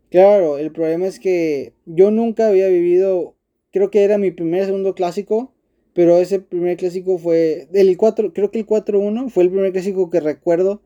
[0.09, 3.35] Claro, el problema es que yo nunca había vivido
[3.73, 5.51] creo que era mi primer segundo clásico,
[5.93, 10.09] pero ese primer clásico fue el 4, creo que el 4-1 fue el primer clásico
[10.09, 10.81] que recuerdo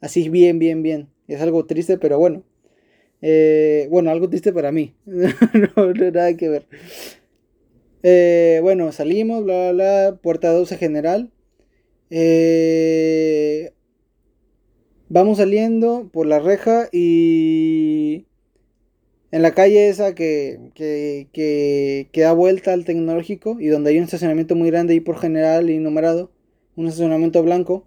[0.00, 1.08] así bien, bien, bien.
[1.26, 2.44] Es algo triste, pero bueno.
[3.20, 4.94] Eh, bueno, algo triste para mí.
[5.06, 6.66] no, nada que ver.
[8.02, 10.18] Eh, bueno, salimos, bla, bla, bla.
[10.22, 11.30] Puerta 12 general.
[12.10, 13.72] Eh,
[15.08, 18.26] vamos saliendo por la reja y
[19.30, 21.28] en la calle esa que, que,
[22.12, 25.68] que, da vuelta al tecnológico y donde hay un estacionamiento muy grande y por general
[25.70, 26.30] y numerado,
[26.76, 27.86] un estacionamiento blanco,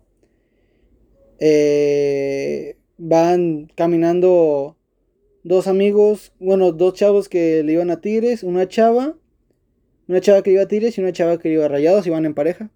[1.42, 4.78] eh, van caminando
[5.44, 9.18] dos amigos, bueno, dos chavos que le iban a Tigres, una chava,
[10.08, 12.36] una chava que iba a Tigres y una chava que iba a Rayados, iban en
[12.36, 12.72] pareja.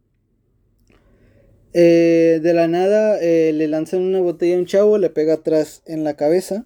[1.74, 5.84] Eh, de la nada eh, le lanzan una botella a un chavo, le pega atrás
[5.86, 6.66] en la cabeza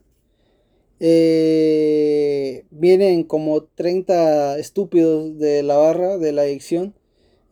[2.72, 6.94] vienen como 30 estúpidos de la barra, de la adicción.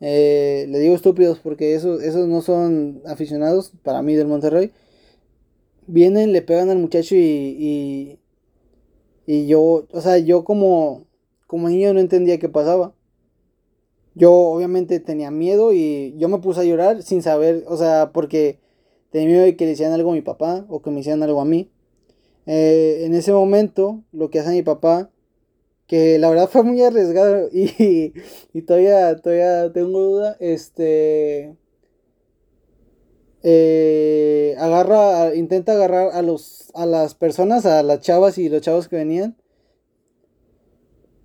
[0.00, 4.72] Eh, le digo estúpidos porque esos, esos no son aficionados, para mí, del Monterrey.
[5.86, 8.18] Vienen, le pegan al muchacho y,
[9.26, 11.06] y, yo, o sea, yo como,
[11.46, 12.94] como niño no entendía qué pasaba.
[14.14, 18.58] Yo obviamente tenía miedo y yo me puse a llorar sin saber, o sea, porque
[19.10, 21.40] tenía miedo de que le hicieran algo a mi papá o que me hicieran algo
[21.40, 21.70] a mí.
[22.46, 25.10] Eh, en ese momento, lo que hace mi papá,
[25.88, 28.12] que la verdad fue muy arriesgado y,
[28.52, 31.56] y todavía, todavía tengo duda, este...
[33.42, 38.88] Eh, agarra, intenta agarrar a los, a las personas, a las chavas y los chavos
[38.88, 39.36] que venían.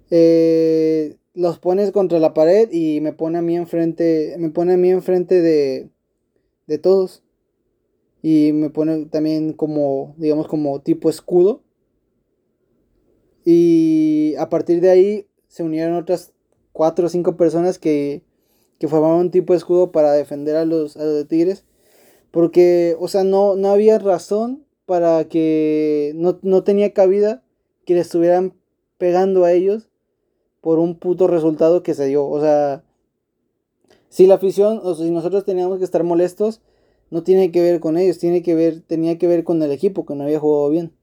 [0.10, 4.78] Eh, los pones contra la pared y me pone a mí enfrente, me pone a
[4.78, 5.90] mí enfrente de,
[6.68, 7.24] de todos
[8.22, 11.64] y me pone también como, digamos, como tipo escudo.
[13.46, 16.32] Y a partir de ahí se unieron otras
[16.72, 18.24] cuatro o cinco personas que,
[18.80, 21.66] que formaban un tipo de escudo para defender a los, a los Tigres.
[22.32, 27.44] Porque, o sea, no, no había razón para que no, no tenía cabida
[27.86, 28.54] que le estuvieran
[28.98, 29.90] pegando a ellos
[30.62, 32.26] por un puto resultado que se dio.
[32.26, 32.84] O sea,
[34.10, 36.62] si la afición, o si nosotros teníamos que estar molestos,
[37.10, 40.06] no tiene que ver con ellos, tiene que ver, tenía que ver con el equipo
[40.06, 40.94] que no había jugado bien.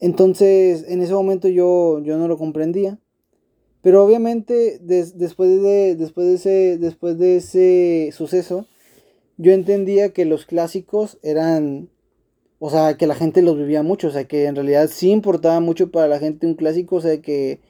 [0.00, 2.98] Entonces, en ese momento yo, yo no lo comprendía.
[3.82, 8.66] Pero obviamente, después, de, después, de ese, después de ese suceso,
[9.36, 11.88] yo entendía que los clásicos eran,
[12.58, 15.60] o sea, que la gente los vivía mucho, o sea, que en realidad sí importaba
[15.60, 17.60] mucho para la gente un clásico, o sea, que,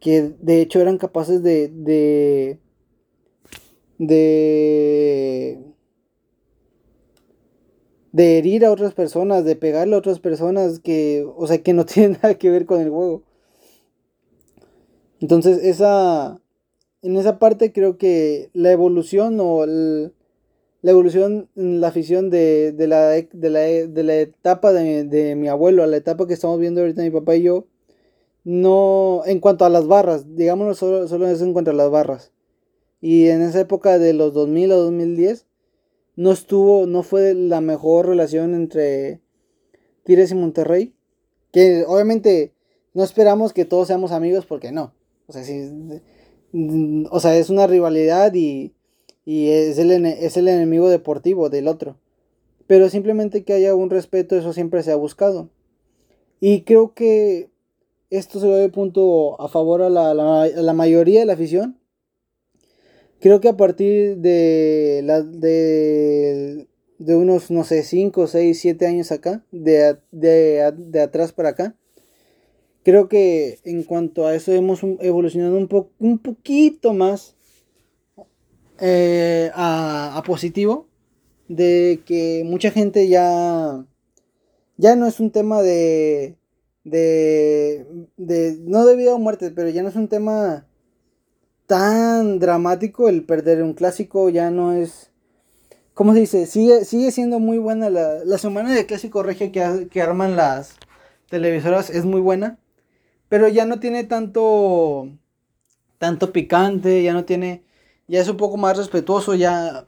[0.00, 2.58] que de hecho eran capaces de, de,
[3.98, 5.67] de
[8.18, 11.86] de herir a otras personas, de pegarle a otras personas que, o sea, que no
[11.86, 13.22] tienen nada que ver con el juego.
[15.20, 16.40] Entonces, esa
[17.02, 22.88] en esa parte creo que la evolución o la evolución en la afición de, de,
[22.88, 26.58] la, de, la, de la etapa de, de, mi abuelo a la etapa que estamos
[26.58, 27.66] viendo ahorita mi papá y yo,
[28.42, 32.32] no, en cuanto a las barras, digámoslo solo, solo eso en cuanto a las barras.
[33.00, 35.47] Y en esa época de los 2000 a 2010,
[36.18, 39.20] no estuvo, no fue la mejor relación entre
[40.02, 40.92] Tigres y Monterrey.
[41.52, 42.52] Que obviamente
[42.92, 44.92] no esperamos que todos seamos amigos porque no.
[45.28, 45.44] O sea,
[47.12, 48.74] o sea es una rivalidad y,
[49.24, 52.00] y es, el, es el enemigo deportivo del otro.
[52.66, 55.50] Pero simplemente que haya un respeto, eso siempre se ha buscado.
[56.40, 57.48] Y creo que
[58.10, 61.78] esto se ve punto a favor a la, a la mayoría de la afición
[63.20, 69.10] Creo que a partir de, la, de, de unos, no sé, 5, 6, 7 años
[69.12, 71.76] acá, de, de, de, atrás para acá,
[72.84, 77.34] creo que en cuanto a eso hemos evolucionado un, po, un poquito más.
[78.80, 80.88] eh, a, positivo
[81.48, 83.86] de que mucha gente ya
[84.76, 86.36] ya no es un tema de
[86.84, 90.67] de, de no de vida o muerte, pero ya no es un tema
[91.68, 95.12] tan dramático el perder un clásico, ya no es
[95.94, 96.46] ¿cómo se dice?
[96.46, 100.76] Sigue, sigue siendo muy buena la, la semana de clásico regio que, que arman las
[101.30, 102.58] televisoras es muy buena,
[103.28, 105.08] pero ya no tiene tanto
[105.98, 107.64] tanto picante, ya no tiene
[108.08, 109.86] ya es un poco más respetuoso, ya,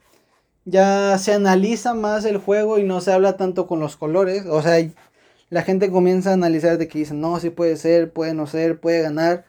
[0.64, 4.47] ya se analiza más el juego y no se habla tanto con los colores.
[4.47, 4.87] O sea,
[5.51, 8.81] la gente comienza a analizar de que dicen, no, sí puede ser, puede no ser,
[8.81, 9.47] puede ganar.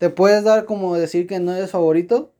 [0.00, 2.32] Te puedes dar como decir que no eres favorito,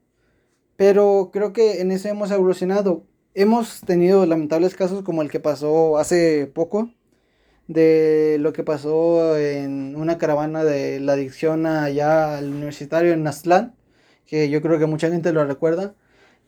[0.77, 3.05] pero creo que en eso hemos evolucionado.
[3.35, 6.91] Hemos tenido lamentables casos como el que pasó hace poco,
[7.69, 13.77] de lo que pasó en una caravana de la adicción allá al universitario en Aztlán
[14.27, 15.95] que yo creo que mucha gente lo recuerda,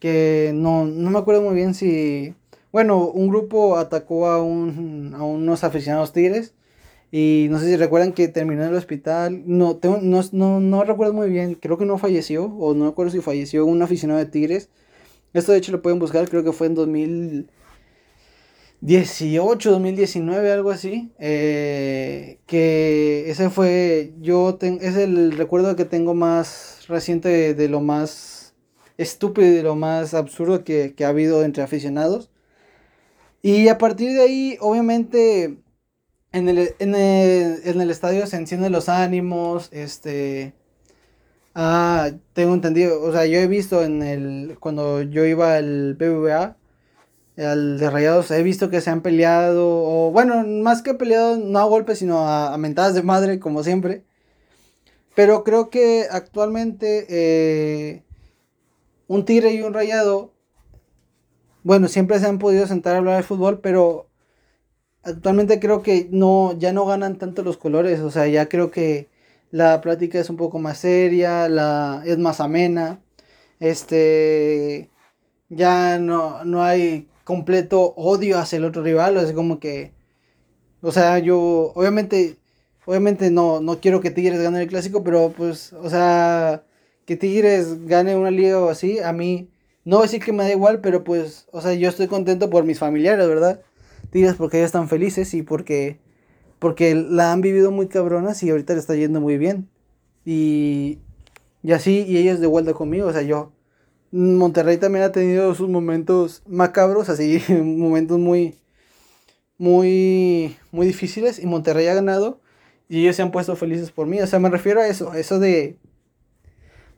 [0.01, 2.35] que no, no me acuerdo muy bien si,
[2.73, 6.55] bueno, un grupo atacó a, un, a unos aficionados tigres
[7.15, 10.83] y no sé si recuerdan que terminó en el hospital, no, tengo, no, no, no
[10.83, 14.25] recuerdo muy bien, creo que no falleció, o no recuerdo si falleció un aficionado de
[14.27, 14.71] tigres.
[15.35, 21.13] Esto de hecho lo pueden buscar, creo que fue en 2018, 2019, algo así.
[21.19, 28.55] Eh, que ese fue, yo es el recuerdo que tengo más reciente de, lo más
[28.97, 32.31] estúpido y de lo más absurdo que, ha habido entre aficionados.
[33.43, 35.59] Y a partir de ahí, obviamente,
[36.33, 40.55] en el, en el, estadio se encienden los ánimos, este...
[41.55, 46.57] Ah, tengo entendido, o sea, yo he visto en el, cuando yo iba al BBVA,
[47.37, 51.59] al de Rayados, he visto que se han peleado, o bueno, más que peleado, no
[51.59, 54.03] a golpes, sino a, a mentadas de madre, como siempre.
[55.15, 58.03] Pero creo que actualmente eh,
[59.09, 60.33] un tigre y un rayado,
[61.65, 64.09] bueno, siempre se han podido sentar a hablar de fútbol, pero
[65.03, 69.09] actualmente creo que no, ya no ganan tanto los colores, o sea, ya creo que
[69.51, 73.01] la plática es un poco más seria, la, es más amena,
[73.61, 74.91] este,
[75.49, 79.93] ya no, no hay completo odio hacia el otro rival, es como que,
[80.83, 82.39] o sea, yo, obviamente,
[82.85, 86.65] Obviamente no, no quiero que Tigres gane el clásico, pero pues, o sea,
[87.07, 89.49] que Tigres gane una liga o así, a mí,
[89.85, 92.79] no decir que me da igual, pero pues, o sea, yo estoy contento por mis
[92.79, 93.61] familiares, ¿verdad?
[94.13, 95.99] Tigres porque ellos están felices y porque,
[96.59, 99.69] porque la han vivido muy cabronas y ahorita le está yendo muy bien.
[100.25, 100.99] Y,
[101.63, 103.53] y así, y ellos de vuelta conmigo, o sea, yo,
[104.13, 108.59] Monterrey también ha tenido sus momentos macabros, así, momentos muy,
[109.59, 112.41] muy, muy difíciles y Monterrey ha ganado
[112.89, 114.21] y ellos se han puesto felices por mí.
[114.21, 115.79] O sea, me refiero a eso, eso de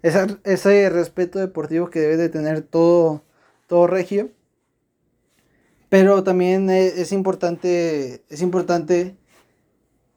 [0.02, 3.22] ese respeto deportivo que debe de tener todo,
[3.68, 4.30] todo regio.
[5.94, 9.16] Pero también es, importante, es importante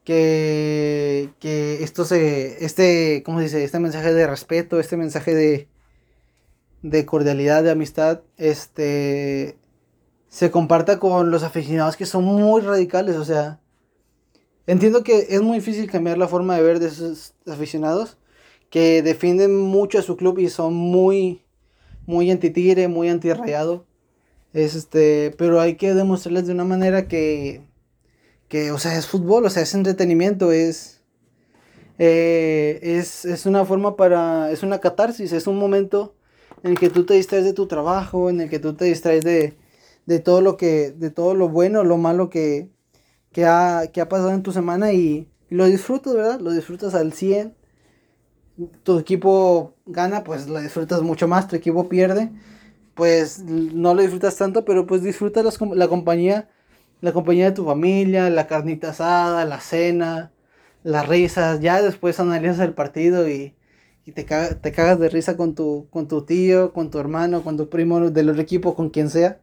[0.02, 3.62] que, que, esto se, este, ¿cómo se dice?
[3.62, 5.68] Este mensaje de respeto, este mensaje de,
[6.82, 9.56] de cordialidad, de amistad, este,
[10.26, 13.60] se comparta con los aficionados que son muy radicales, o sea,
[14.66, 18.18] Entiendo que es muy difícil cambiar la forma de ver de esos aficionados
[18.68, 21.44] que defienden mucho a su club y son muy,
[22.04, 23.86] muy anti-tigre, muy anti-rayado.
[24.52, 27.62] Este, pero hay que demostrarles de una manera que,
[28.48, 31.02] que, o sea, es fútbol, o sea, es entretenimiento, es,
[31.98, 36.14] eh, es, es una forma para, es una catarsis, es un momento
[36.62, 39.24] en el que tú te distraes de tu trabajo, en el que tú te distraes
[39.24, 39.56] de,
[40.06, 42.70] de todo lo que, de todo lo bueno, lo malo que,
[43.32, 46.40] que ha, pasado en tu semana y, lo disfrutas, ¿verdad?
[46.40, 47.54] Lo disfrutas al 100.
[48.82, 52.32] Tu equipo gana, pues lo disfrutas mucho más, tu equipo pierde,
[52.98, 56.50] pues no lo disfrutas tanto, pero pues disfrutas la compañía,
[57.00, 60.32] la compañía de tu familia, la carnita asada, la cena,
[60.82, 63.54] las risas, ya después analizas el partido y,
[64.04, 67.68] te, te cagas de risa con tu, con tu tío, con tu hermano, con tu
[67.70, 69.40] primo del otro equipo, con quien sea.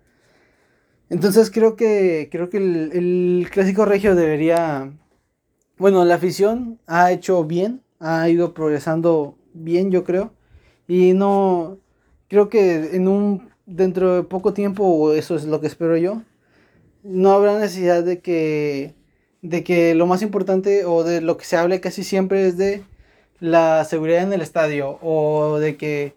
[1.10, 4.92] Entonces creo que creo que el, clásico regio debería
[5.78, 10.34] bueno, la afición ha hecho bien, ha ido progresando bien, yo creo.
[10.88, 11.80] Y no
[12.30, 16.22] creo que en un dentro de poco tiempo, eso es lo que espero yo,
[17.04, 18.94] no habrá necesidad de que
[19.42, 22.84] de que lo más importante o de lo que se hable casi siempre es de
[23.40, 26.16] la seguridad en el estadio o de que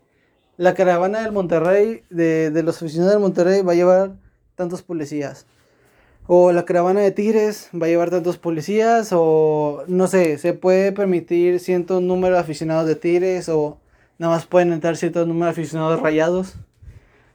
[0.57, 4.13] la caravana del Monterrey, de, de los aficionados del Monterrey va a llevar
[4.57, 5.47] tantos policías.
[6.27, 9.11] O la caravana de Tigres va a llevar tantos policías.
[9.13, 13.49] O no sé, se puede permitir cierto número de aficionados de Tigres.
[13.49, 13.79] O
[14.19, 16.55] nada más pueden entrar cierto número de aficionados rayados.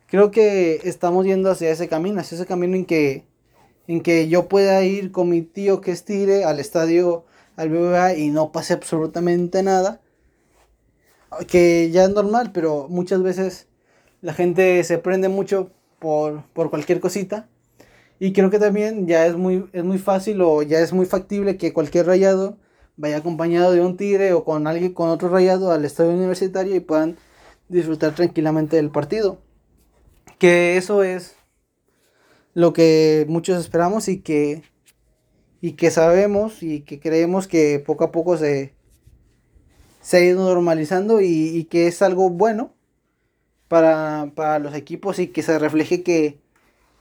[0.07, 3.25] creo que estamos yendo hacia ese camino, hacia ese camino en que,
[3.88, 7.25] en que yo pueda ir con mi tío que es Tigre al estadio,
[7.55, 10.01] al BBVA y no pase absolutamente nada.
[11.47, 13.67] Que ya es normal, pero muchas veces
[14.21, 17.49] la gente se prende mucho por, por cualquier cosita.
[18.19, 21.57] Y creo que también ya es muy, es muy fácil o ya es muy factible
[21.57, 22.57] que cualquier rayado
[22.97, 26.79] vaya acompañado de un tigre o con alguien con otro rayado al estadio universitario y
[26.79, 27.17] puedan
[27.69, 29.39] disfrutar tranquilamente del partido.
[30.39, 31.35] Que eso es
[32.53, 34.63] lo que muchos esperamos y que
[35.61, 38.73] y que sabemos y que creemos que poco a poco se,
[40.01, 41.25] se ha ido normalizando y,
[41.57, 42.73] y que es algo bueno
[43.69, 46.41] para, para, los equipos y que se refleje que,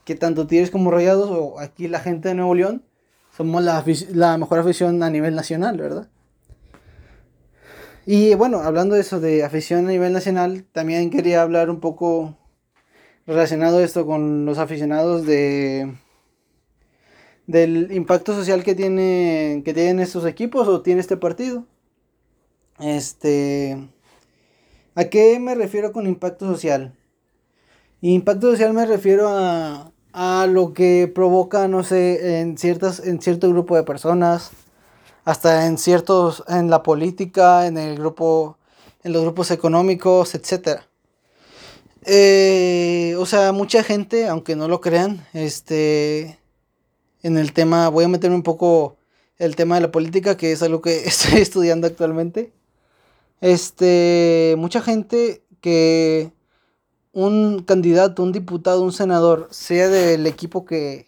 [0.05, 2.85] que tanto Tigres como Rayados o aquí la gente de Nuevo León
[3.35, 6.09] somos la, la mejor afición a nivel nacional, ¿verdad?
[8.05, 12.37] Y bueno, hablando de eso, de afición a nivel nacional, también quería hablar un poco
[13.25, 15.95] relacionado esto con los aficionados de
[17.47, 21.65] del impacto social que tiene que tienen estos equipos o tiene este partido.
[22.79, 23.77] Este
[24.95, 26.93] ¿A qué me refiero con impacto social?
[28.01, 33.49] Impacto social me refiero a a lo que provoca, no sé, en, ciertas, en cierto
[33.49, 34.51] grupo de personas,
[35.25, 38.57] hasta en ciertos, en la política, en el grupo,
[39.03, 40.81] en los grupos económicos, etc.
[42.05, 46.39] Eh, o sea, mucha gente, aunque no lo crean, este,
[47.23, 48.97] en el tema, voy a meterme un poco
[49.39, 52.53] el tema de la política, que es algo que estoy estudiando actualmente.
[53.41, 56.31] Este, mucha gente que
[57.13, 61.07] un candidato, un diputado, un senador, sea del equipo que...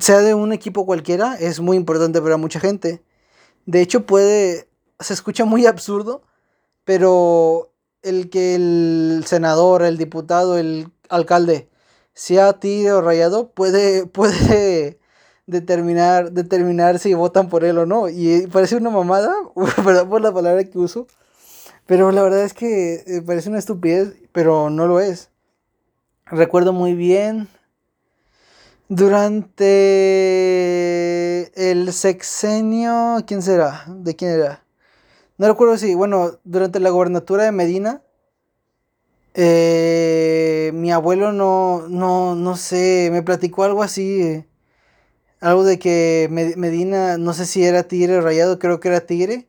[0.00, 3.02] sea de un equipo cualquiera, es muy importante para mucha gente.
[3.66, 4.68] De hecho, puede...
[4.98, 6.22] se escucha muy absurdo,
[6.84, 7.72] pero
[8.02, 11.68] el que el senador, el diputado, el alcalde
[12.14, 14.98] sea tío o rayado, puede, puede
[15.46, 18.08] determinar, determinar si votan por él o no.
[18.08, 19.34] Y parece una mamada,
[19.84, 21.06] perdón por la palabra que uso,
[21.88, 25.30] pero la verdad es que eh, parece una estupidez, pero no lo es.
[26.26, 27.48] Recuerdo muy bien
[28.90, 29.30] durante
[31.70, 33.86] el sexenio, ¿quién será?
[33.88, 34.66] ¿De quién era?
[35.38, 38.02] No recuerdo si, bueno, durante la gobernatura de Medina,
[39.32, 44.44] eh, mi abuelo no, no, no sé, me platicó algo así,
[45.40, 49.48] algo de que Medina, no sé si era tigre rayado, creo que era tigre,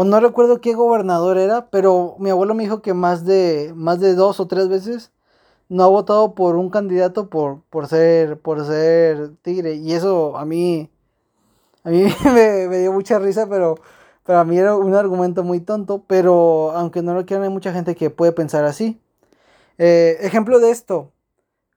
[0.00, 3.98] o no recuerdo qué gobernador era, pero mi abuelo me dijo que más de, más
[3.98, 5.10] de dos o tres veces
[5.68, 9.74] no ha votado por un candidato por, por, ser, por ser tigre.
[9.74, 10.88] Y eso a mí,
[11.82, 13.74] a mí me, dio mucha risa, pero
[14.22, 16.04] para mí era un argumento muy tonto.
[16.06, 19.00] Pero aunque no lo quieran, hay mucha gente que puede pensar así.
[19.78, 21.10] Eh, ejemplo de esto,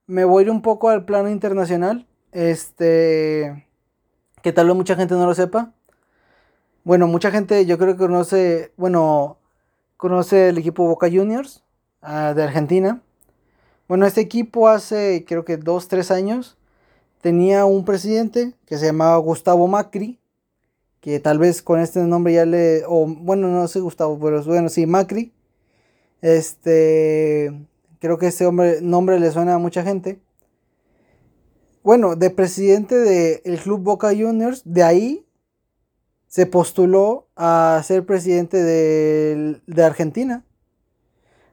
[0.06, 2.06] me voy a ir un poco al plano internacional.
[2.34, 3.68] Este,
[4.44, 5.74] que tal vez mucha gente no lo sepa.
[6.84, 9.38] Bueno, mucha gente yo creo que conoce, bueno,
[9.98, 11.64] conoce el equipo Boca Juniors
[12.02, 13.04] uh, de Argentina.
[13.88, 16.58] Bueno, este equipo hace creo que dos, tres años
[17.22, 20.20] tenía un presidente que se llamaba Gustavo Macri,
[21.02, 24.68] que tal vez con este nombre ya le, o bueno, no sé Gustavo, pero bueno,
[24.70, 25.32] sí, Macri.
[26.22, 27.54] Este,
[28.00, 30.20] creo que este hombre, nombre le suena a mucha gente.
[31.84, 35.26] Bueno, de presidente del club Boca Juniors, de ahí
[36.32, 40.46] se postuló a ser presidente de, Argentina.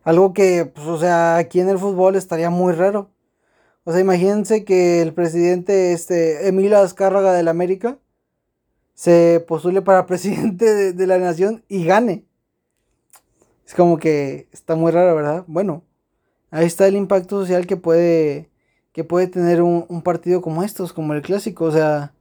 [0.04, 3.10] Algo que, pues, o sea, aquí en el fútbol estaría muy raro.
[3.82, 7.98] O sea, imagínense que el presidente, este, Emilio Azcárraga del América,
[8.94, 12.24] se postule para presidente de, la nación y gane.
[13.66, 15.44] Es como que está muy raro, ¿verdad?
[15.48, 15.82] Bueno,
[16.52, 18.48] ahí está el impacto social que puede,
[18.92, 21.64] que puede tener un, un partido como estos, como el clásico.
[21.64, 22.12] O sea,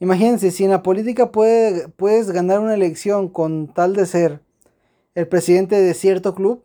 [0.00, 4.40] Imagínense, si en la política puede, puedes ganar una elección con tal de ser
[5.14, 6.64] el presidente de cierto club,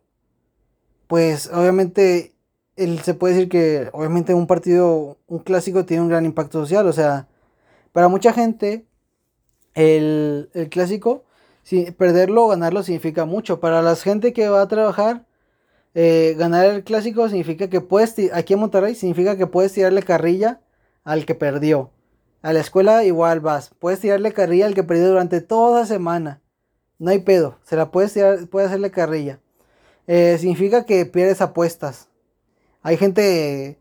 [1.07, 2.33] pues obviamente
[2.75, 6.87] él, se puede decir que obviamente un partido, un clásico tiene un gran impacto social.
[6.87, 7.27] O sea,
[7.91, 8.85] para mucha gente
[9.75, 11.23] el, clásico,
[11.63, 13.59] si, perderlo o ganarlo significa mucho.
[13.59, 15.25] Para la gente que va a trabajar,
[15.95, 20.61] eh, ganar el clásico significa que puedes, aquí en Monterrey, significa que puedes tirarle carrilla
[21.03, 21.91] al que perdió.
[22.41, 23.71] A la escuela igual vas.
[23.79, 26.41] Puedes tirarle carrilla al que perdió durante toda semana.
[26.97, 27.59] No hay pedo.
[27.63, 29.39] Se la puedes tirar, puedes hacerle carrilla.
[30.07, 32.09] Eh, significa que pierdes apuestas.
[32.81, 33.77] Hay gente.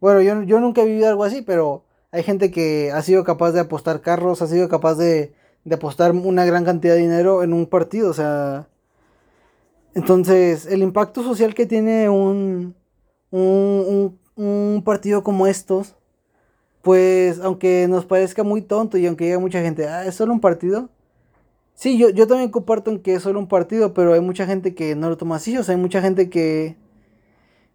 [0.00, 3.52] Bueno, yo, yo nunca he vivido algo así, pero hay gente que ha sido capaz
[3.52, 5.34] de apostar carros, ha sido capaz de,
[5.64, 8.10] de apostar una gran cantidad de dinero en un partido.
[8.10, 8.68] O sea.
[9.94, 12.74] Entonces, el impacto social que tiene un,
[13.30, 15.96] un, un, partido como estos,
[16.82, 20.40] pues aunque nos parezca muy tonto y aunque haya mucha gente, ah, es solo un
[20.40, 20.90] partido.
[21.74, 24.74] Sí, yo, yo también comparto en que es solo un partido, pero hay mucha gente
[24.74, 26.76] que no lo toma así, o sea, hay mucha gente que,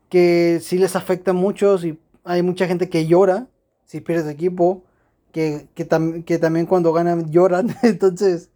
[0.10, 3.48] que sí les afecta mucho, y hay mucha gente que llora
[3.86, 4.84] si pierdes equipo,
[5.32, 5.88] que, que,
[6.26, 8.50] que también cuando ganan lloran, entonces,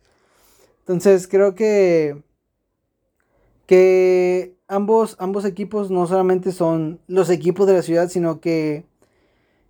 [0.79, 2.21] entonces creo que,
[3.65, 8.85] que ambos, ambos equipos no solamente son los equipos de la ciudad, sino que,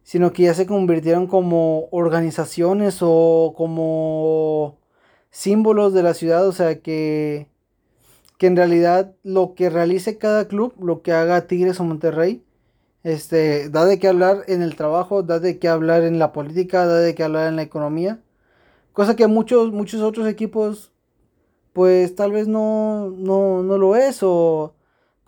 [0.03, 4.79] sino que ya se convirtieron como organizaciones o como
[5.29, 7.47] símbolos de la ciudad, o sea que,
[8.37, 12.43] que en realidad lo que realice cada club, lo que haga Tigres o Monterrey,
[13.03, 16.85] este, da de qué hablar en el trabajo, da de qué hablar en la política,
[16.85, 18.21] da de qué hablar en la economía,
[18.93, 20.91] cosa que muchos, muchos otros equipos,
[21.73, 24.75] pues tal vez no, no, no lo es, o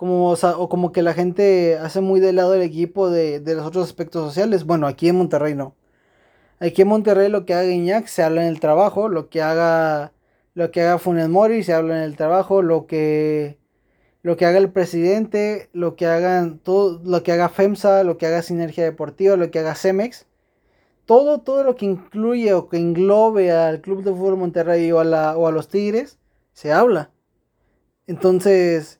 [0.03, 3.85] como, o, como que la gente hace muy de lado el equipo de, los otros
[3.85, 4.65] aspectos sociales.
[4.65, 5.77] Bueno, aquí en Monterrey no.
[6.59, 10.11] Aquí en Monterrey lo que haga Iñak se habla en el trabajo, lo que haga
[10.55, 13.57] lo que haga Funes Mori se habla en el trabajo, lo que
[14.23, 18.25] lo que haga el presidente, lo que hagan todo, lo que haga FEMSA, lo que
[18.27, 20.27] haga Sinergia Deportiva, lo que haga Cemex,
[21.05, 25.05] todo, todo lo que incluye o que englobe al Club de Fútbol Monterrey o a,
[25.05, 26.19] la, o a los Tigres,
[26.53, 27.11] se habla.
[28.07, 28.99] Entonces,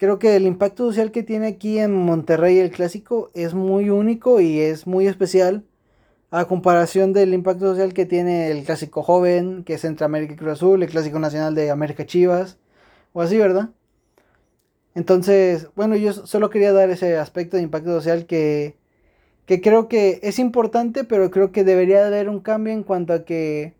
[0.00, 4.40] creo que el impacto social que tiene aquí en Monterrey el clásico es muy único
[4.40, 5.62] y es muy especial
[6.30, 10.36] a comparación del impacto social que tiene el clásico joven, que es entre América y
[10.36, 12.58] Cruz Azul, el clásico nacional de América Chivas,
[13.12, 13.70] o así, ¿verdad?
[14.94, 18.76] Entonces, bueno, yo solo quería dar ese aspecto de impacto social que,
[19.44, 23.24] que creo que es importante, pero creo que debería haber un cambio en cuanto a
[23.26, 23.74] que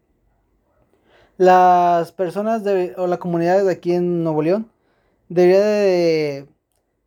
[1.39, 4.71] las personas de, o la comunidad de aquí en Nuevo León
[5.31, 6.47] debería de...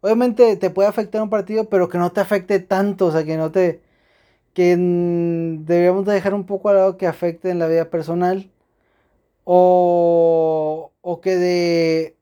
[0.01, 3.37] Obviamente te puede afectar un partido, pero que no te afecte tanto, o sea, que
[3.37, 3.81] no te...
[4.53, 8.49] que deberíamos de dejar un poco al lado que afecte en la vida personal.
[9.45, 12.17] O, o que de,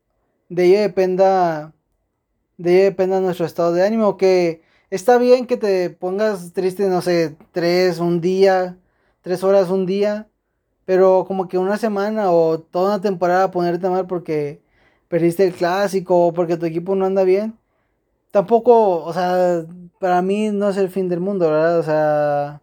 [0.49, 1.73] de ello dependa
[2.57, 4.17] de ello dependa nuestro estado de ánimo.
[4.17, 8.77] Que está bien que te pongas triste, no sé, tres, un día,
[9.21, 10.27] tres horas, un día.
[10.85, 14.61] Pero como que una semana o toda una temporada ponerte mal porque
[15.11, 17.59] perdiste el clásico porque tu equipo no anda bien,
[18.31, 19.65] tampoco, o sea,
[19.99, 21.79] para mí no es el fin del mundo, ¿verdad?
[21.79, 22.61] O sea,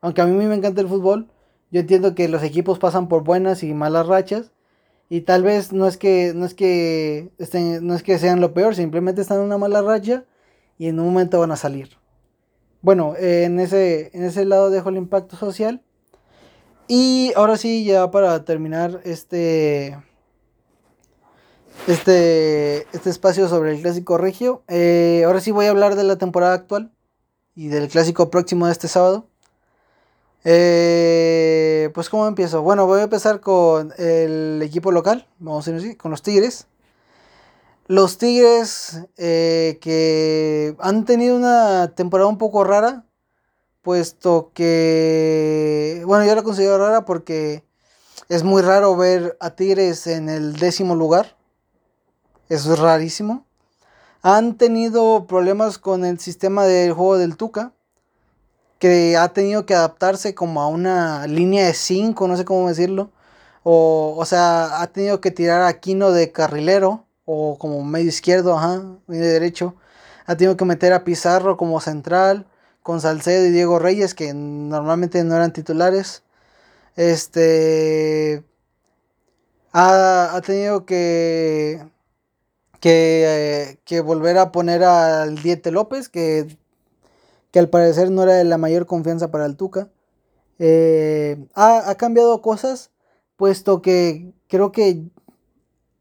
[0.00, 1.26] aunque a mí me encanta el fútbol,
[1.72, 4.52] yo entiendo que los equipos pasan por buenas y malas rachas
[5.10, 8.54] y tal vez no es que no es que estén, no es que sean lo
[8.54, 10.24] peor, simplemente están en una mala racha
[10.78, 11.98] y en un momento van a salir.
[12.80, 15.82] Bueno, en ese en ese lado dejo el impacto social.
[16.86, 19.98] Y ahora sí, ya para terminar este
[21.86, 24.62] este, este espacio sobre el clásico regio.
[24.68, 26.92] Eh, ahora sí voy a hablar de la temporada actual
[27.54, 29.26] y del clásico próximo de este sábado.
[30.44, 32.62] Eh, pues cómo empiezo.
[32.62, 36.66] Bueno, voy a empezar con el equipo local, vamos a decir así, con los Tigres.
[37.86, 43.06] Los Tigres eh, que han tenido una temporada un poco rara,
[43.82, 47.64] puesto que, bueno, yo la considero rara porque
[48.28, 51.37] es muy raro ver a Tigres en el décimo lugar.
[52.48, 53.44] Es rarísimo.
[54.22, 57.72] Han tenido problemas con el sistema del juego del Tuca.
[58.78, 63.10] Que ha tenido que adaptarse como a una línea de 5, no sé cómo decirlo.
[63.64, 67.04] O, o sea, ha tenido que tirar a Quino de carrilero.
[67.26, 69.74] O como medio izquierdo, ajá, medio derecho.
[70.26, 72.46] Ha tenido que meter a Pizarro como central.
[72.82, 76.22] Con Salcedo y Diego Reyes, que normalmente no eran titulares.
[76.96, 78.44] Este.
[79.72, 81.84] Ha, ha tenido que
[82.80, 86.56] que, que volver a poner al Diete López, que,
[87.50, 89.88] que, al parecer no era de la mayor confianza para el Tuca.
[90.58, 92.90] Eh, ha, cambiado cosas,
[93.36, 95.04] puesto que creo que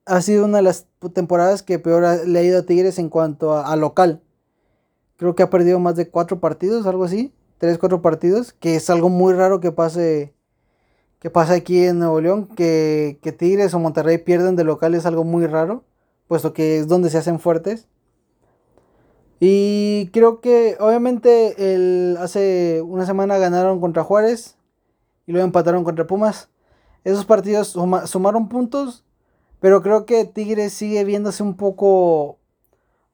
[0.05, 3.53] ha sido una de las temporadas que peor le ha ido a Tigres en cuanto
[3.53, 4.21] a, local.
[5.17, 7.33] Creo que ha perdido más de cuatro partidos, algo así.
[7.57, 10.33] Tres, cuatro partidos, que es algo muy raro que pase
[11.19, 15.23] que aquí en Nuevo León, que, que Tigres o Monterrey pierden de local es algo
[15.23, 15.83] muy raro
[16.27, 17.87] puesto que es donde se hacen fuertes.
[19.39, 24.57] Y creo que obviamente el, hace una semana ganaron contra Juárez
[25.27, 26.49] y luego empataron contra Pumas.
[27.03, 27.75] Esos partidos
[28.05, 29.05] sumaron puntos,
[29.59, 32.39] pero creo que Tigres sigue viéndose un poco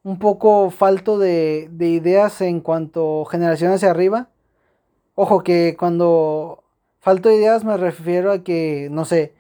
[0.03, 4.29] un poco falto de, de ideas en cuanto generación hacia arriba.
[5.15, 6.63] Ojo que cuando
[6.99, 9.33] falto de ideas me refiero a que, no sé,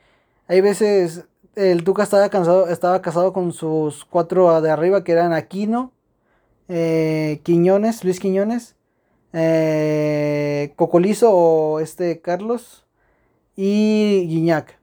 [0.47, 5.33] hay veces el Tuca estaba, cansado, estaba casado con sus cuatro de arriba, que eran
[5.33, 5.91] Aquino,
[6.67, 8.75] eh, Quiñones, Luis Quiñones,
[9.33, 12.85] eh, Cocolizo o este Carlos
[13.55, 14.79] y Guiñac.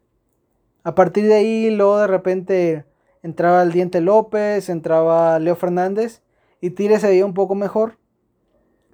[0.85, 2.85] A partir de ahí, luego de repente
[3.23, 6.23] entraba el Diente López, entraba Leo Fernández
[6.61, 7.99] y Tigres se veía un poco mejor.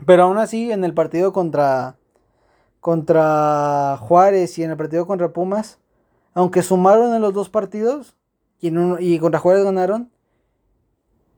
[0.05, 1.97] Pero aún así, en el partido contra,
[2.81, 5.79] contra Juárez y en el partido contra Pumas,
[6.37, 8.15] aunque sumaron en los dos partidos
[8.61, 10.11] y, contra Juárez ganaron,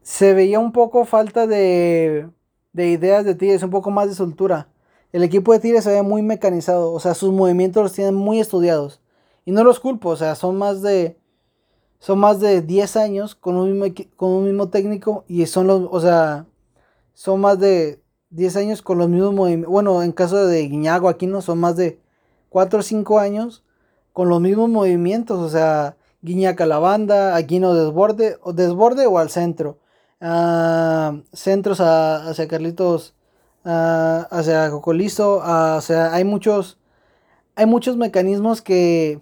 [0.03, 2.29] se veía un poco falta de,
[2.73, 4.69] de ideas de Tigres, un poco más de soltura.
[5.13, 8.41] El equipo de Tigres se ve muy mecanizado, o sea, sus movimientos los tienen muy
[8.41, 9.01] estudiados.
[9.45, 11.17] Y no los culpo, o sea, son más de
[12.01, 15.89] son más de 10 años con un mismo, con un mismo técnico y son los,
[15.93, 16.47] o sea,
[17.15, 19.71] son más de 10 años con los mismos movimientos.
[19.71, 22.01] Bueno, en caso de Guiñago, aquí no, son más de
[22.49, 23.65] 4 o 5 años
[24.19, 29.31] con los mismos movimientos, o sea, Guiñac a la banda, desborde, o desborde o al
[29.31, 29.79] centro.
[30.21, 33.15] Uh, centros hacia Carlitos,
[33.65, 36.81] uh, hacia Cocolizo, uh, o sea, hay muchos,
[37.55, 39.21] hay muchos mecanismos que,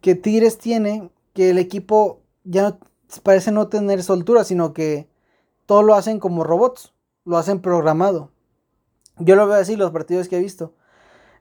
[0.00, 2.78] que Tigres tiene que el equipo ya no,
[3.22, 5.10] parece no tener soltura, sino que
[5.66, 6.94] todo lo hacen como robots,
[7.26, 8.30] lo hacen programado.
[9.18, 10.72] Yo lo veo así los partidos que he visto.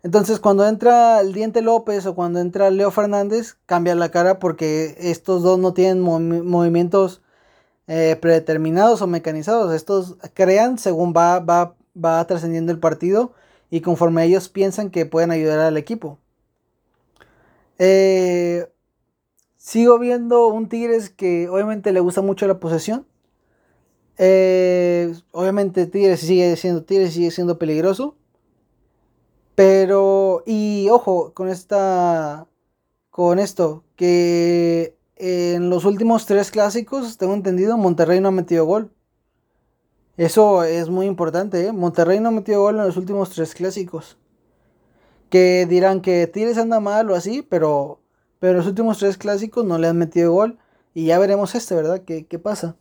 [0.03, 4.95] Entonces cuando entra el Diente López o cuando entra Leo Fernández, cambia la cara porque
[4.99, 7.21] estos dos no tienen movimientos
[7.87, 9.73] eh, predeterminados o mecanizados.
[9.73, 13.33] Estos crean según va, va, va trascendiendo el partido
[13.69, 16.19] y conforme ellos piensan que pueden ayudar al equipo.
[17.79, 18.67] Eh,
[19.63, 23.07] Sigo viendo un Tigres que obviamente le gusta mucho la posesión.
[24.17, 28.17] Eh, obviamente Tigres sigue siendo Tigres, sigue siendo peligroso.
[29.55, 32.47] Pero, y ojo, con esta,
[33.09, 38.91] con esto, que en los últimos tres clásicos, tengo entendido, Monterrey no ha metido gol.
[40.17, 41.71] Eso es muy importante, ¿eh?
[41.71, 44.17] Monterrey no ha metido gol en los últimos tres clásicos.
[45.29, 48.03] Que dirán que Tigres anda mal o así, pero
[48.43, 50.59] pero los últimos tres clásicos no le han metido gol.
[50.93, 52.01] Y ya veremos este, ¿verdad?
[52.01, 52.75] ¿Qué, pasa?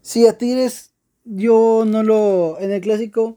[0.00, 2.58] Sí, a Tigres yo no lo...
[2.60, 3.36] En el clásico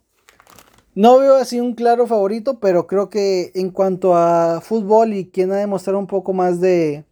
[1.00, 5.50] no veo así un claro favorito, pero creo que en cuanto a fútbol y quien
[5.54, 7.06] ha demostrado un poco más de,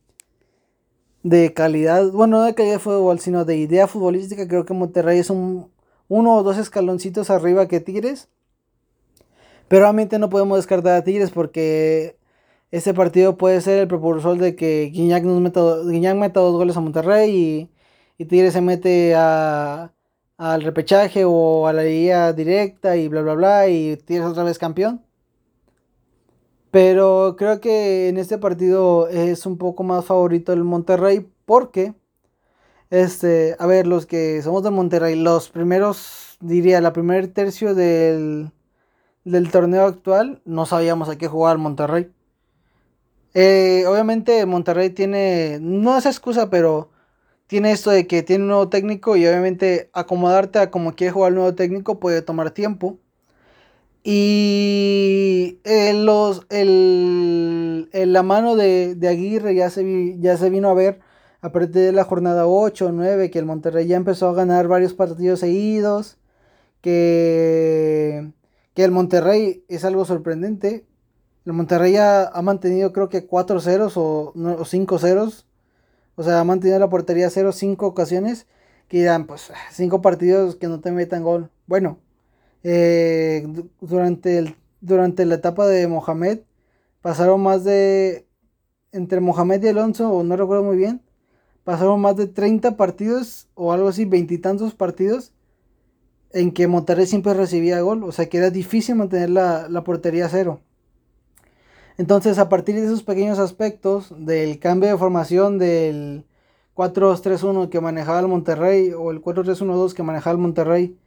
[1.24, 5.20] de calidad, bueno, no de calidad de fútbol, sino de idea futbolística, creo que Monterrey
[5.20, 5.72] es un,
[6.10, 8.28] uno o dos escaloncitos arriba que Tigres.
[9.70, 12.18] Pero obviamente no podemos descartar a Tigres porque
[12.72, 15.62] este partido puede ser el propulsor de que Guiñac, nos meta,
[16.16, 17.72] meta dos goles a Monterrey y,
[18.18, 19.94] y Tigres se mete a,
[20.38, 24.58] al repechaje o a la liga directa y bla bla bla y Tigres otra vez
[24.60, 25.04] campeón.
[26.72, 31.96] Pero creo que en este partido es un poco más favorito el Monterrey porque,
[32.90, 38.52] este, a ver, los que somos de Monterrey, los primeros, diría, la primer tercio del,
[39.24, 42.12] del torneo actual, no sabíamos a qué jugar Monterrey.
[43.34, 46.90] Eh, obviamente Monterrey tiene, no es excusa, pero
[47.48, 51.32] tiene esto de que tiene un nuevo técnico y obviamente acomodarte a como quiere jugar
[51.32, 53.00] el nuevo técnico puede tomar tiempo.
[54.04, 61.00] Y eh, los, el, la mano de, Aguirre ya se, ya se vino a ver
[61.41, 64.68] a partir de la jornada 8 o 9, que el Monterrey ya empezó a ganar
[64.68, 66.18] varios partidos seguidos,
[66.82, 68.32] que,
[68.74, 70.86] que el Monterrey es algo sorprendente,
[71.48, 74.34] el Monterrey ha, mantenido creo que 4 ceros o,
[74.66, 75.47] 5 ceros.
[76.18, 78.47] O sea, ha mantenido la portería 0 5 ocasiones.
[78.89, 81.51] Que dirán, pues 5 partidos que no te metan gol.
[81.68, 81.99] Bueno,
[82.63, 83.47] eh,
[83.82, 86.39] durante, el, durante la etapa de Mohamed
[87.01, 88.28] pasaron más de...
[88.91, 91.01] Entre Mohamed y Alonso, o no recuerdo muy bien,
[91.63, 95.34] pasaron más de 30 partidos o algo así, veintitantos partidos
[96.32, 98.03] en que Monterrey siempre recibía gol.
[98.03, 100.61] O sea que era difícil mantener la, la portería cero.
[101.98, 106.26] Entonces, a partir de esos pequeños aspectos, del cambio de formación del
[106.76, 110.98] 4-2-3-1 que manejaba el Monterrey o el 4-3-1-2 que manejaba el Monterrey,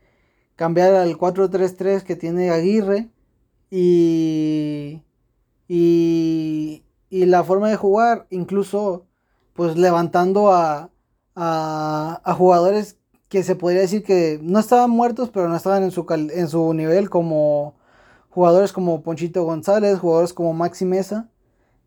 [0.56, 3.08] cambiar al 4-3-3 que tiene Aguirre
[3.70, 5.02] y,
[5.68, 9.06] y, y, la forma de jugar, incluso
[9.54, 10.90] pues levantando a,
[11.36, 15.92] a, a, jugadores que se podría decir que no estaban muertos, pero no estaban en
[15.92, 17.76] su, en su nivel como
[18.30, 21.28] jugadores como Ponchito González, jugadores como Maxi Mesa,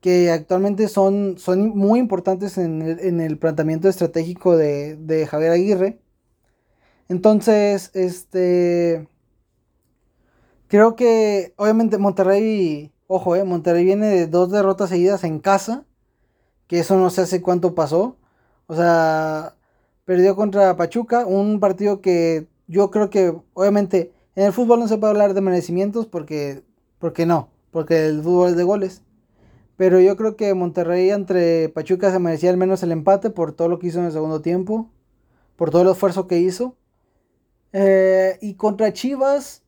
[0.01, 6.01] que actualmente son, son muy importantes en el, planteamiento estratégico de, Javier Aguirre.
[7.09, 9.07] Entonces, este.
[10.67, 12.91] Creo que, obviamente, Monterrey.
[13.07, 15.85] Ojo, eh, Monterrey viene de dos derrotas seguidas en casa.
[16.67, 18.17] Que eso no sé hace cuánto pasó.
[18.67, 19.55] O sea,
[20.05, 21.25] perdió contra Pachuca.
[21.25, 25.41] Un partido que yo creo que, obviamente, en el fútbol no se puede hablar de
[25.41, 26.63] merecimientos porque,
[26.99, 29.01] porque no, porque el fútbol es de goles.
[29.77, 33.69] Pero yo creo que Monterrey entre Pachuca se merecía al menos el empate por todo
[33.69, 34.89] lo que hizo en el segundo tiempo,
[35.55, 36.75] por todo el esfuerzo que hizo.
[37.73, 39.63] Eh, y contra Chivas,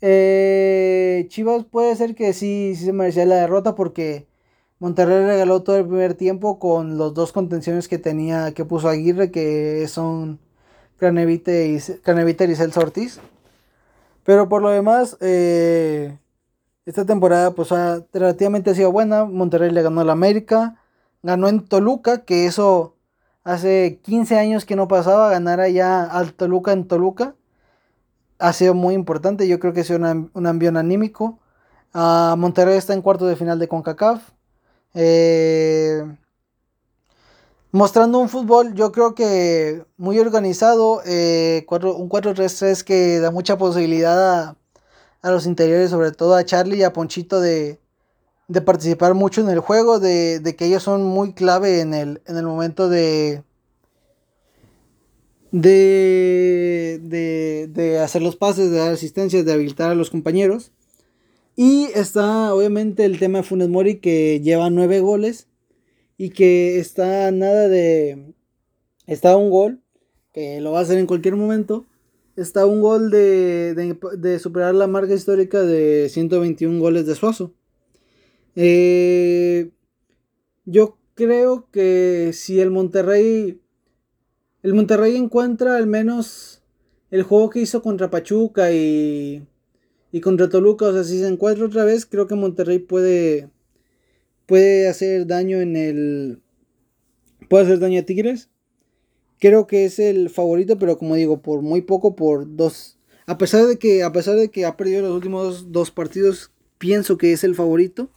[0.00, 4.26] eh, Chivas puede ser que sí, sí se merecía la derrota porque
[4.78, 9.30] Monterrey regaló todo el primer tiempo con los dos contenciones que tenía, que puso Aguirre,
[9.30, 10.38] que son
[10.98, 13.20] Cranevite y, Craneviter y Celso Ortiz.
[14.28, 16.18] Pero por lo demás, eh,
[16.84, 19.24] esta temporada pues ha, relativamente ha sido buena.
[19.24, 20.76] Monterrey le ganó al América,
[21.22, 22.94] ganó en Toluca, que eso
[23.42, 27.36] hace 15 años que no pasaba, ganar allá al Toluca en Toluca.
[28.38, 31.38] Ha sido muy importante, yo creo que ha sido un ambiente anímico.
[31.94, 34.32] Uh, Monterrey está en cuarto de final de CONCACAF.
[34.92, 36.04] Eh,
[37.72, 44.56] mostrando un fútbol, yo creo que muy organizado, eh, un 4-3-3 que da mucha posibilidad
[45.22, 47.78] a, los interiores, sobre todo a Charlie y a Ponchito, de,
[48.64, 52.46] participar mucho en el juego, de, que ellos son muy clave en el, en el
[52.46, 53.42] momento de,
[55.52, 60.72] de, de, de hacer los pases, de dar asistencias, de habilitar a los compañeros.
[61.56, 65.47] Y está obviamente el tema de Funes Mori que lleva nueve goles
[66.18, 68.34] y que está nada de...
[69.06, 69.80] Está un gol,
[70.34, 71.86] que lo va a hacer en cualquier momento.
[72.36, 73.74] Está un gol de,
[74.18, 77.54] de, superar la marca histórica de 121 goles de Suazo.
[78.54, 79.70] Eh,
[80.66, 83.60] yo creo que si el Monterrey...
[84.64, 86.62] El Monterrey encuentra al menos
[87.12, 89.46] el juego que hizo contra Pachuca y,
[90.10, 90.86] y contra Toluca.
[90.86, 93.50] O sea, si se encuentra otra vez, creo que Monterrey puede
[94.48, 96.42] puede hacer daño en el...
[97.48, 98.48] Puede hacer daño a Tigres.
[99.38, 102.98] Creo que es el favorito, pero como digo, por muy poco, por dos...
[103.26, 107.18] A pesar de que, a pesar de que ha perdido los últimos dos partidos, pienso
[107.18, 108.08] que es el favorito.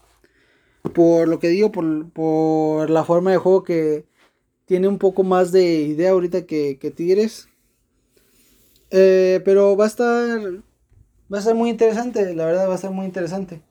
[0.94, 4.06] Por lo que digo, por, la forma de juego que
[4.66, 7.50] tiene un poco más de idea ahorita que, Tigres.
[8.90, 10.40] Eh, pero va a estar.
[11.32, 13.62] Va a estar muy interesante, la verdad va a estar muy interesante.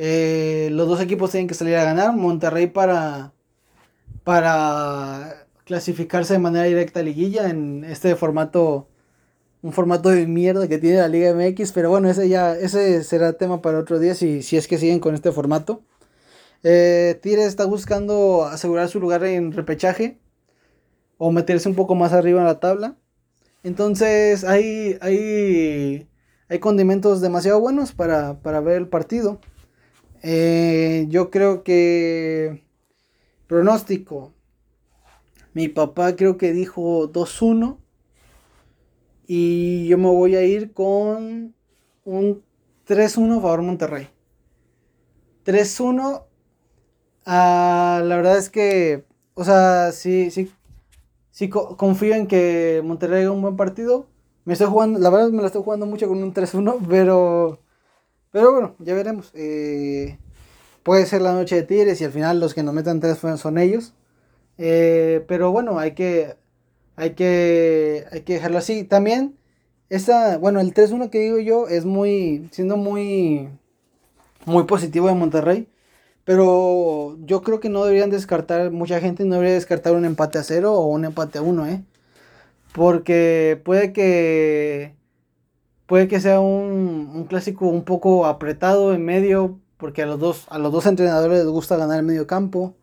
[0.00, 2.14] Eh, los dos equipos tienen que salir a ganar.
[2.14, 3.32] Monterrey para,
[4.22, 8.88] para clasificarse de manera directa a liguilla en este formato,
[9.60, 11.72] un formato de mierda que tiene la Liga MX.
[11.72, 15.00] Pero bueno, ese ya ese será tema para otro día si, si es que siguen
[15.00, 15.82] con este formato.
[16.62, 20.18] Eh, está buscando asegurar su lugar en repechaje
[21.18, 22.96] o meterse un poco más arriba en la tabla.
[23.64, 26.08] Entonces hay, hay,
[26.48, 29.40] hay condimentos demasiado buenos para, para ver el partido.
[30.22, 32.64] Eh, yo creo que...
[33.46, 34.34] Pronóstico.
[35.54, 37.78] Mi papá creo que dijo 2-1.
[39.26, 41.54] Y yo me voy a ir con
[42.04, 42.42] un
[42.86, 44.08] 3-1 favor Monterrey.
[45.44, 46.24] 3-1.
[47.26, 49.04] Ah, la verdad es que,
[49.34, 50.50] o sea, sí, sí,
[51.30, 54.06] sí confío en que Monterrey haga un buen partido.
[54.44, 57.60] Me estoy jugando, la verdad me la estoy jugando mucho con un 3-1, pero
[58.38, 59.32] pero bueno, ya veremos.
[59.34, 60.16] Eh,
[60.84, 63.58] puede ser la noche de Tigres y al final los que nos metan tres son
[63.58, 63.94] ellos.
[64.58, 66.36] Eh, pero bueno, hay que,
[66.94, 68.84] hay que, hay que dejarlo así.
[68.84, 69.36] También,
[69.88, 73.48] esta, bueno, el 3-1 que digo yo es muy, siendo muy,
[74.46, 75.68] muy positivo de Monterrey.
[76.24, 80.44] Pero yo creo que no deberían descartar, mucha gente no debería descartar un empate a
[80.44, 81.82] cero o un empate a uno, ¿eh?
[82.72, 84.94] Porque puede que
[85.88, 90.58] Puede que sea un, clásico un poco apretado en medio, porque a los dos, a
[90.58, 92.74] los dos entrenadores les gusta ganar el medio campo.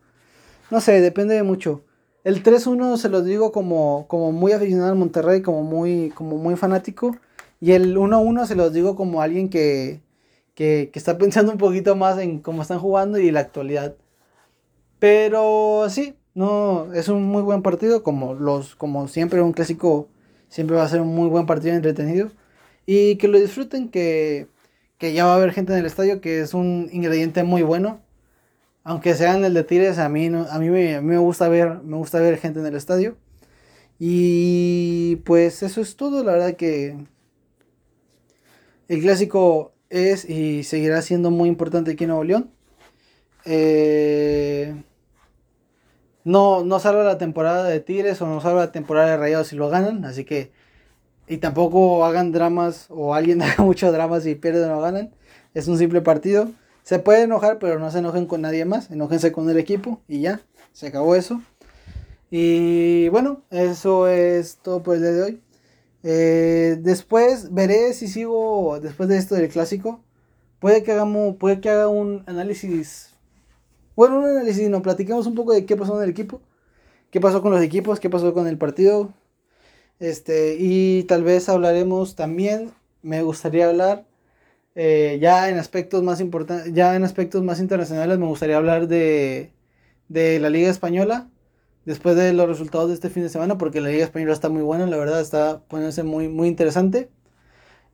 [0.72, 1.84] No sé, depende de mucho.
[2.24, 6.56] El 3-1 se los digo como, como muy aficionado al Monterrey, como muy, como muy
[6.56, 7.16] fanático.
[7.60, 10.02] Y el 1-1 se los digo como alguien que,
[10.54, 13.94] que, que, está pensando un poquito más en cómo están jugando y la actualidad.
[14.98, 20.08] Pero sí, no, es un muy buen partido, como, los, como siempre un clásico
[20.48, 22.32] siempre va a ser un muy buen partido entretenido.
[22.86, 24.48] Y que lo disfruten, que,
[25.00, 28.00] ya va a haber gente en el estadio, que es un ingrediente muy bueno.
[28.84, 31.96] Aunque sea en el de Tigres, a mí, no, a mí, me, gusta ver, me
[31.96, 33.16] gusta ver gente en el estadio.
[33.98, 36.96] Y pues eso es todo, la verdad que
[38.88, 42.50] el clásico es y seguirá siendo muy importante aquí en Nuevo León.
[43.44, 44.74] Eh,
[46.24, 49.68] no, no la temporada de Tigres o no salva la temporada de Rayados si lo
[49.68, 50.50] ganan, así que
[51.28, 55.10] y tampoco hagan dramas o alguien haga muchos dramas y pierden o ganan.
[55.54, 56.50] Es un simple partido.
[56.82, 58.90] Se puede enojar, pero no se enojen con nadie más.
[58.90, 60.40] Enójense con el equipo y ya.
[60.72, 61.40] Se acabó eso.
[62.30, 65.42] Y bueno, eso es todo por el día de hoy.
[66.02, 70.00] Eh, después veré si sigo después de esto del clásico.
[70.60, 73.10] Puede que hagamos, puede que haga un análisis.
[73.96, 76.40] Bueno, un análisis, no, platiquemos un poco de qué pasó en el equipo.
[77.10, 79.12] Qué pasó con los equipos, qué pasó con el partido.
[79.98, 82.72] Este, y tal vez hablaremos también.
[83.02, 84.06] Me gustaría hablar.
[84.76, 89.52] eh, ya en aspectos más importantes, ya en aspectos más internacionales, me gustaría hablar de,
[90.08, 91.30] de la Liga Española
[91.86, 94.62] después de los resultados de este fin de semana, porque la Liga Española está muy
[94.62, 97.10] buena, la verdad está poniéndose muy, muy interesante.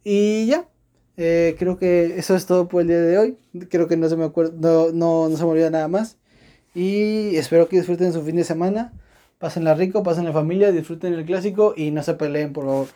[0.04, 0.68] Y ya,
[1.16, 3.38] eh, creo que eso es todo por el día de hoy.
[3.70, 6.18] Creo que no se me acuerda, no, no, no se me olvida nada más.
[6.74, 8.92] Y espero que disfruten su fin de semana.
[9.42, 12.88] Pásenla rico, pasen la familia, disfruten el clásico y no se peleen, por favor.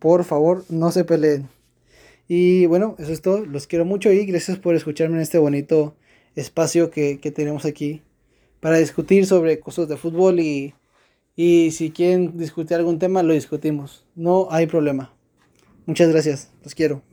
[0.00, 1.48] Por favor, no se peleen.
[2.26, 3.46] Y bueno, eso es todo.
[3.46, 5.94] Los quiero mucho y gracias por escucharme en este bonito
[6.34, 8.02] espacio que, que tenemos aquí
[8.58, 10.74] para discutir sobre cosas de fútbol y,
[11.36, 14.04] y si quieren discutir algún tema, lo discutimos.
[14.16, 15.14] No hay problema.
[15.86, 16.50] Muchas gracias.
[16.64, 17.05] Los quiero.